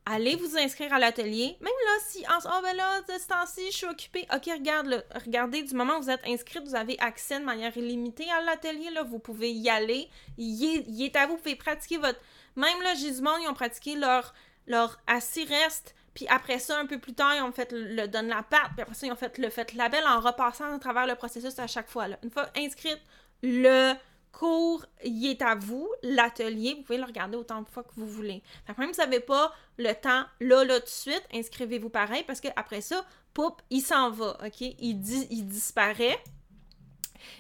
allez 0.07 0.37
vous 0.37 0.57
inscrire 0.57 0.93
à 0.93 0.99
l'atelier. 0.99 1.57
Même 1.61 1.73
là, 1.85 1.93
si 2.07 2.27
en 2.27 2.39
oh 2.45 2.63
ben 2.63 2.77
là, 2.77 3.01
de 3.03 3.21
ce 3.21 3.27
temps-ci, 3.27 3.67
je 3.71 3.77
suis 3.77 3.87
occupée. 3.87 4.27
Ok, 4.35 4.47
regarde, 4.47 5.05
regardez, 5.25 5.63
du 5.63 5.75
moment 5.75 5.99
où 5.99 6.03
vous 6.03 6.11
êtes 6.11 6.27
inscrit, 6.27 6.61
vous 6.61 6.75
avez 6.75 6.99
accès 7.01 7.39
de 7.41 7.45
manière 7.45 7.77
illimitée 7.77 8.31
à 8.31 8.41
l'atelier. 8.43 8.91
Là, 8.91 9.03
vous 9.03 9.19
pouvez 9.19 9.53
y 9.53 9.69
aller. 9.69 10.09
Il 10.37 11.03
est, 11.03 11.17
à 11.17 11.27
vous, 11.27 11.33
vous 11.33 11.39
pouvez 11.39 11.57
pratiquer 11.57 11.99
votre. 11.99 12.21
Même 12.57 12.83
là, 12.83 12.95
j'ai 12.95 13.09
ils 13.09 13.49
ont 13.49 13.55
pratiqué 13.55 13.95
leur, 13.95 14.35
leur 14.67 14.99
assis-reste 15.07 15.95
puis 16.19 16.27
après 16.27 16.59
ça, 16.59 16.77
un 16.77 16.87
peu 16.87 16.99
plus 16.99 17.15
tard, 17.15 17.33
ils 17.37 17.43
ont 17.43 17.53
fait 17.53 17.71
le, 17.71 18.09
donne 18.09 18.27
la 18.27 18.43
patte. 18.43 18.73
Puis 18.73 18.83
après 18.83 18.95
ça, 18.97 19.07
ils 19.07 19.13
ont 19.13 19.15
fait 19.15 19.39
le 19.39 19.51
fait 19.51 19.73
label 19.75 20.03
en 20.05 20.19
repassant 20.19 20.75
à 20.75 20.79
travers 20.81 21.07
le 21.07 21.15
processus 21.15 21.57
à 21.61 21.69
chaque 21.69 21.89
fois. 21.89 22.07
Une 22.25 22.31
fois 22.33 22.49
inscrite, 22.57 23.01
le 23.41 23.93
cours, 24.33 24.85
il 25.05 25.27
est 25.27 25.43
à 25.43 25.55
vous. 25.55 25.89
L'atelier, 26.03 26.75
vous 26.75 26.83
pouvez 26.83 26.99
le 26.99 27.05
regarder 27.05 27.37
autant 27.37 27.63
de 27.63 27.69
fois 27.69 27.83
que 27.83 27.93
vous 27.97 28.07
voulez. 28.07 28.43
Fait 28.67 28.77
même 28.79 28.93
si 28.93 29.01
vous 29.01 29.07
n'avez 29.07 29.21
pas 29.21 29.53
le 29.79 29.93
temps 29.93 30.25
là, 30.41 30.65
là, 30.65 30.81
de 30.81 30.87
suite, 30.87 31.23
inscrivez-vous 31.33 31.91
pareil 31.91 32.25
parce 32.27 32.41
qu'après 32.41 32.81
ça, 32.81 33.05
poup, 33.35 33.61
il 33.71 33.81
s'en 33.81 34.11
va, 34.11 34.37
OK? 34.45 34.61
Il, 34.61 35.01
disparaît. 35.01 36.19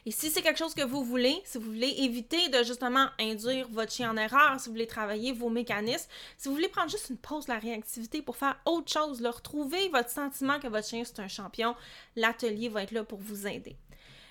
Et 0.05 0.11
si 0.11 0.31
c'est 0.31 0.43
quelque 0.43 0.59
chose 0.59 0.75
que 0.75 0.85
vous 0.85 1.03
voulez, 1.03 1.41
si 1.45 1.59
vous 1.59 1.65
voulez 1.65 1.95
éviter 1.99 2.49
de 2.49 2.63
justement 2.63 3.09
induire 3.19 3.69
votre 3.71 3.93
chien 3.93 4.11
en 4.11 4.17
erreur, 4.17 4.59
si 4.59 4.67
vous 4.67 4.75
voulez 4.75 4.87
travailler 4.87 5.33
vos 5.33 5.51
mécanismes, 5.51 6.09
si 6.37 6.49
vous 6.49 6.55
voulez 6.55 6.69
prendre 6.69 6.91
juste 6.91 7.11
une 7.11 7.17
pause 7.17 7.47
de 7.47 7.53
la 7.53 7.59
réactivité 7.59 8.21
pour 8.23 8.37
faire 8.37 8.59
autre 8.67 8.93
chose, 8.93 9.21
leur 9.21 9.37
retrouver 9.37 9.89
votre 9.89 10.11
sentiment 10.11 10.59
que 10.59 10.67
votre 10.67 10.87
chien 10.87 11.05
c'est 11.05 11.21
un 11.21 11.29
champion, 11.29 11.75
l'atelier 12.17 12.69
va 12.69 12.83
être 12.83 12.93
là 12.93 13.05
pour 13.05 13.19
vous 13.19 13.47
aider. 13.47 13.77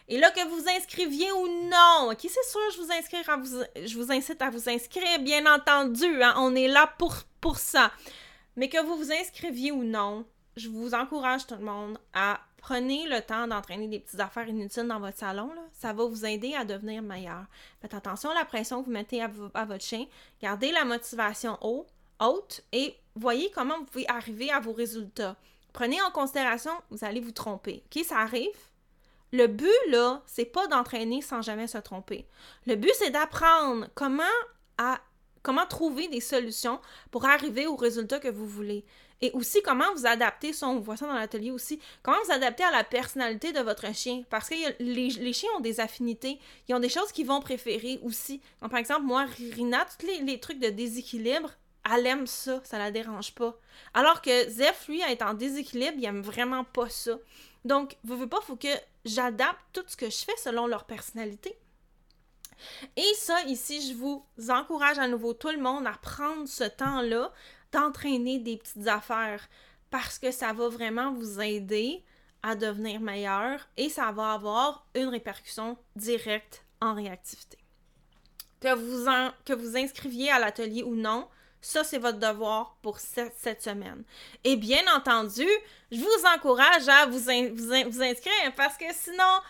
Et 0.09 0.17
là, 0.17 0.31
que 0.31 0.47
vous 0.47 0.69
inscriviez 0.69 1.31
ou 1.31 1.47
non, 1.69 2.11
ok, 2.11 2.19
c'est 2.21 2.49
sûr, 2.49 2.61
je 2.73 2.81
vous, 2.81 2.91
inscrire 2.91 3.29
à 3.29 3.37
vous, 3.37 3.63
je 3.85 3.97
vous 3.97 4.11
incite 4.11 4.41
à 4.41 4.49
vous 4.49 4.69
inscrire, 4.69 5.19
bien 5.19 5.45
entendu, 5.53 6.23
hein, 6.23 6.35
on 6.37 6.55
est 6.55 6.69
là 6.69 6.93
pour, 6.97 7.57
ça. 7.57 7.91
Mais 8.55 8.69
que 8.69 8.81
vous 8.83 8.97
vous 8.97 9.11
inscriviez 9.11 9.71
ou 9.71 9.83
non, 9.83 10.25
je 10.55 10.69
vous 10.69 10.93
encourage 10.93 11.45
tout 11.45 11.55
le 11.55 11.63
monde 11.63 11.97
à 12.13 12.39
Prenez 12.67 13.07
le 13.07 13.21
temps 13.21 13.47
d'entraîner 13.47 13.87
des 13.87 13.99
petites 13.99 14.19
affaires 14.19 14.49
inutiles 14.49 14.87
dans 14.87 14.99
votre 14.99 15.17
salon. 15.17 15.49
Ça 15.71 15.93
va 15.93 16.03
vous 16.03 16.25
aider 16.25 16.53
à 16.53 16.65
devenir 16.65 17.01
meilleur. 17.01 17.45
Faites 17.81 17.93
attention 17.93 18.29
à 18.31 18.33
la 18.33 18.43
pression 18.43 18.81
que 18.81 18.87
vous 18.87 18.91
mettez 18.91 19.21
à, 19.21 19.27
votre 19.27 19.83
chien. 19.83 20.05
Gardez 20.41 20.73
la 20.73 20.83
motivation 20.83 21.57
haut, 21.61 21.85
haute 22.19 22.65
et 22.73 22.95
voyez 23.15 23.49
comment 23.51 23.77
vous 23.77 23.85
pouvez 23.85 24.09
arriver 24.09 24.51
à 24.51 24.59
vos 24.59 24.73
résultats. 24.73 25.37
Prenez 25.71 26.01
en 26.01 26.11
considération, 26.11 26.71
vous 26.89 27.05
allez 27.05 27.21
vous 27.21 27.31
tromper. 27.31 27.83
OK, 27.85 28.03
ça 28.03 28.17
arrive. 28.17 28.49
Le 29.31 29.47
but, 29.47 29.69
là, 29.89 30.23
c'est 30.25 30.45
pas 30.45 30.67
d'entraîner 30.67 31.21
sans 31.21 31.41
jamais 31.41 31.67
se 31.67 31.77
tromper. 31.77 32.25
Le 32.65 32.75
but, 32.75 32.91
c'est 32.95 33.09
d'apprendre 33.09 33.87
comment 33.95 34.23
comment 35.47 35.65
trouver 35.65 36.09
des 36.09 36.19
solutions 36.19 36.79
pour 37.09 37.25
arriver 37.25 37.67
au 37.67 37.77
résultat 37.77 38.19
que 38.19 38.27
vous 38.27 38.45
voulez. 38.45 38.83
Et 39.21 39.31
aussi, 39.31 39.61
comment 39.63 39.91
vous 39.95 40.05
adapter, 40.05 40.51
ça, 40.51 40.67
on 40.67 40.79
voit 40.79 40.97
ça 40.97 41.07
dans 41.07 41.13
l'atelier 41.13 41.51
aussi, 41.51 41.79
comment 42.03 42.17
vous 42.25 42.31
adapter 42.31 42.63
à 42.63 42.71
la 42.71 42.83
personnalité 42.83 43.53
de 43.53 43.61
votre 43.61 43.95
chien. 43.95 44.23
Parce 44.29 44.49
que 44.49 44.55
les, 44.79 45.33
chiens 45.33 45.49
ont 45.57 45.61
des 45.61 45.79
affinités, 45.79 46.37
ils 46.67 46.75
ont 46.75 46.79
des 46.79 46.89
choses 46.89 47.13
qu'ils 47.13 47.25
vont 47.25 47.39
préférer 47.39 47.99
aussi. 48.03 48.41
par 48.59 48.75
exemple, 48.75 49.03
moi, 49.03 49.25
Rina, 49.55 49.85
tous 49.97 50.05
les, 50.05 50.39
trucs 50.39 50.59
de 50.59 50.69
déséquilibre, 50.69 51.51
elle 51.89 52.05
aime 52.05 52.27
ça, 52.27 52.59
ça 52.65 52.77
la 52.77 52.91
dérange 52.91 53.33
pas. 53.33 53.57
Alors 53.93 54.21
que 54.21 54.49
Zeph, 54.49 54.87
lui, 54.89 54.99
est 55.01 55.21
en 55.21 55.33
déséquilibre, 55.33 55.95
il 55.97 56.05
aime 56.05 56.21
vraiment 56.21 56.65
pas 56.65 56.89
ça. 56.89 57.17
Donc, 57.65 57.95
vous 58.03 58.17
voulez 58.17 58.29
pas, 58.29 58.41
faut 58.41 58.55
que 58.57 58.67
j'adapte 59.07 59.59
tout 59.73 59.83
ce 59.87 59.97
que 59.97 60.09
je 60.09 60.17
fais 60.17 60.37
selon 60.37 60.67
leur 60.67 60.85
personnalité. 60.85 61.57
Et 62.95 63.13
ça, 63.15 63.43
ici, 63.43 63.87
je 63.87 63.93
vous 63.93 64.25
encourage 64.49 64.97
à 64.99 65.07
nouveau 65.07 65.33
tout 65.33 65.49
le 65.49 65.59
monde 65.59 65.85
à 65.85 65.93
prendre 65.93 66.47
ce 66.47 66.63
temps-là 66.63 67.31
d'entraîner 67.71 68.39
des 68.39 68.57
petites 68.57 68.87
affaires. 68.87 69.47
parce 69.89 70.19
que 70.19 70.31
ça 70.31 70.51
va 70.51 70.67
vraiment 70.67 71.13
vous 71.13 71.39
aider 71.39 72.03
à 72.43 72.55
devenir 72.55 72.99
meilleur 72.99 73.69
et 73.77 73.87
ça 73.89 74.11
va 74.11 74.33
avoir 74.33 74.85
une 74.95 75.07
répercussion 75.07 75.77
directe 75.95 76.65
en 76.81 76.93
réactivité. 76.93 77.57
Que 78.59 78.73
vous, 78.75 79.31
que 79.45 79.53
vous 79.53 79.77
inscriviez 79.77 80.29
à 80.29 80.39
l'atelier 80.39 80.83
ou 80.83 80.95
non, 80.95 81.29
ça, 81.61 81.83
c'est 81.83 81.97
votre 81.97 82.19
devoir 82.19 82.75
pour 82.81 82.99
cette, 82.99 83.61
semaine. 83.61 84.03
Et 84.43 84.55
bien 84.55 84.81
entendu, 84.95 85.47
je 85.91 85.99
vous 85.99 86.25
encourage 86.35 86.87
à 86.87 87.05
vous, 87.07 87.19
vous, 87.19 87.91
vous 87.91 88.03
inscrire 88.03 88.55
parce 88.55 88.77
que 88.77 88.85
sinon, 88.93 89.41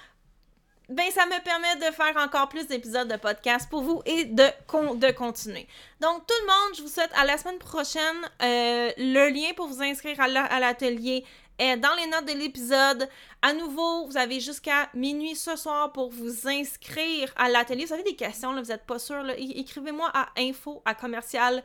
ben 0.90 1.12
ça 1.12 1.26
me 1.26 1.44
permet 1.44 1.76
de 1.76 1.94
faire 1.94 2.16
encore 2.18 2.48
plus 2.48 2.68
d'épisodes 2.68 3.10
de 3.10 3.18
podcast 3.18 3.70
pour 3.70 3.82
vous 3.82 4.02
et 4.06 4.24
de, 4.24 4.44
de 4.44 5.12
continuer. 5.12 5.68
Donc 6.00 6.26
tout 6.26 6.34
le 6.42 6.48
monde, 6.48 6.76
je 6.78 6.82
vous 6.82 6.88
souhaite 6.88 7.12
à 7.16 7.26
la 7.26 7.38
semaine 7.38 7.60
prochaine. 7.60 8.18
Euh, 8.42 8.92
le 8.98 9.30
lien 9.30 9.54
pour 9.56 9.68
vous 9.68 9.82
inscrire 9.82 10.20
à 10.22 10.60
l'atelier 10.60 11.26
est 11.60 11.76
dans 11.76 11.94
les 11.96 12.08
notes 12.08 12.26
de 12.26 12.40
l'épisode. 12.40 13.10
À 13.42 13.52
nouveau, 13.54 14.06
vous 14.06 14.18
avez 14.18 14.40
jusqu'à 14.40 14.90
minuit 14.94 15.36
ce 15.36 15.56
soir 15.56 15.92
pour 15.92 16.10
vous 16.10 16.48
inscrire 16.48 17.34
à 17.36 17.50
l'atelier. 17.50 17.86
Vous 17.86 17.94
avez 17.94 18.04
des 18.04 18.16
questions, 18.16 18.54
là, 18.54 18.62
vous 18.62 18.70
n'êtes 18.70 18.86
pas 18.86 19.00
sûr, 19.00 19.24
écrivez-moi 19.38 20.10
à 20.14 20.30
info 20.38 20.82
à 20.86 20.96
commercial 20.96 21.64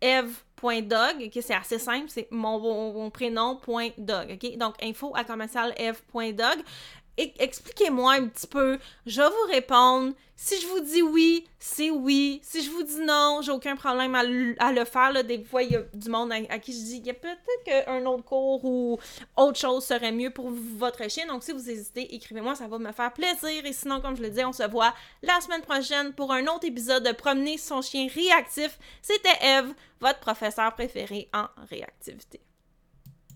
eve.dog, 0.00 1.26
ok, 1.26 1.38
c'est 1.40 1.54
assez 1.54 1.78
simple, 1.78 2.06
c'est 2.08 2.28
mon, 2.30 3.10
prénom.dog, 3.10 4.38
ok, 4.42 4.56
donc 4.58 4.74
info 4.82 5.12
à 5.14 5.24
commercial 5.24 5.74
expliquez-moi 7.16 8.14
un 8.14 8.28
petit 8.28 8.46
peu, 8.46 8.78
je 9.06 9.20
vais 9.20 9.28
vous 9.28 9.52
répondre. 9.52 10.14
Si 10.36 10.60
je 10.60 10.66
vous 10.66 10.80
dis 10.80 11.00
oui, 11.00 11.46
c'est 11.60 11.90
oui. 11.90 12.40
Si 12.42 12.62
je 12.62 12.70
vous 12.70 12.82
dis 12.82 13.00
non, 13.00 13.40
j'ai 13.40 13.52
aucun 13.52 13.76
problème 13.76 14.16
à, 14.16 14.24
le 14.24 14.84
faire. 14.84 15.24
Des 15.24 15.44
fois, 15.44 15.62
il 15.62 15.70
y 15.70 15.76
a 15.76 15.82
du 15.94 16.10
monde 16.10 16.32
à, 16.32 16.58
qui 16.58 16.72
je 16.72 16.78
dis 16.78 16.96
il 16.96 17.06
y 17.06 17.10
a 17.10 17.14
peut-être 17.14 17.64
qu'un 17.64 18.04
autre 18.04 18.24
cours 18.24 18.64
ou 18.64 18.98
autre 19.36 19.58
chose 19.58 19.84
serait 19.84 20.10
mieux 20.10 20.30
pour 20.30 20.50
votre 20.50 21.08
chien. 21.08 21.26
Donc, 21.28 21.44
si 21.44 21.52
vous 21.52 21.70
hésitez, 21.70 22.14
écrivez-moi, 22.14 22.56
ça 22.56 22.66
va 22.66 22.78
me 22.78 22.92
faire 22.92 23.12
plaisir. 23.12 23.64
Et 23.64 23.72
sinon, 23.72 24.00
comme 24.00 24.16
je 24.16 24.22
le 24.22 24.30
dis, 24.30 24.44
on 24.44 24.52
se 24.52 24.68
voit 24.68 24.92
la 25.22 25.40
semaine 25.40 25.62
prochaine 25.62 26.12
pour 26.12 26.32
un 26.32 26.46
autre 26.48 26.66
épisode 26.66 27.04
de 27.04 27.12
Promener 27.12 27.56
son 27.56 27.80
chien 27.80 28.08
réactif. 28.12 28.76
C'était 29.02 29.38
Eve, 29.40 29.72
votre 30.00 30.18
professeur 30.18 30.74
préféré 30.74 31.28
en 31.32 31.46
réactivité. 31.70 32.40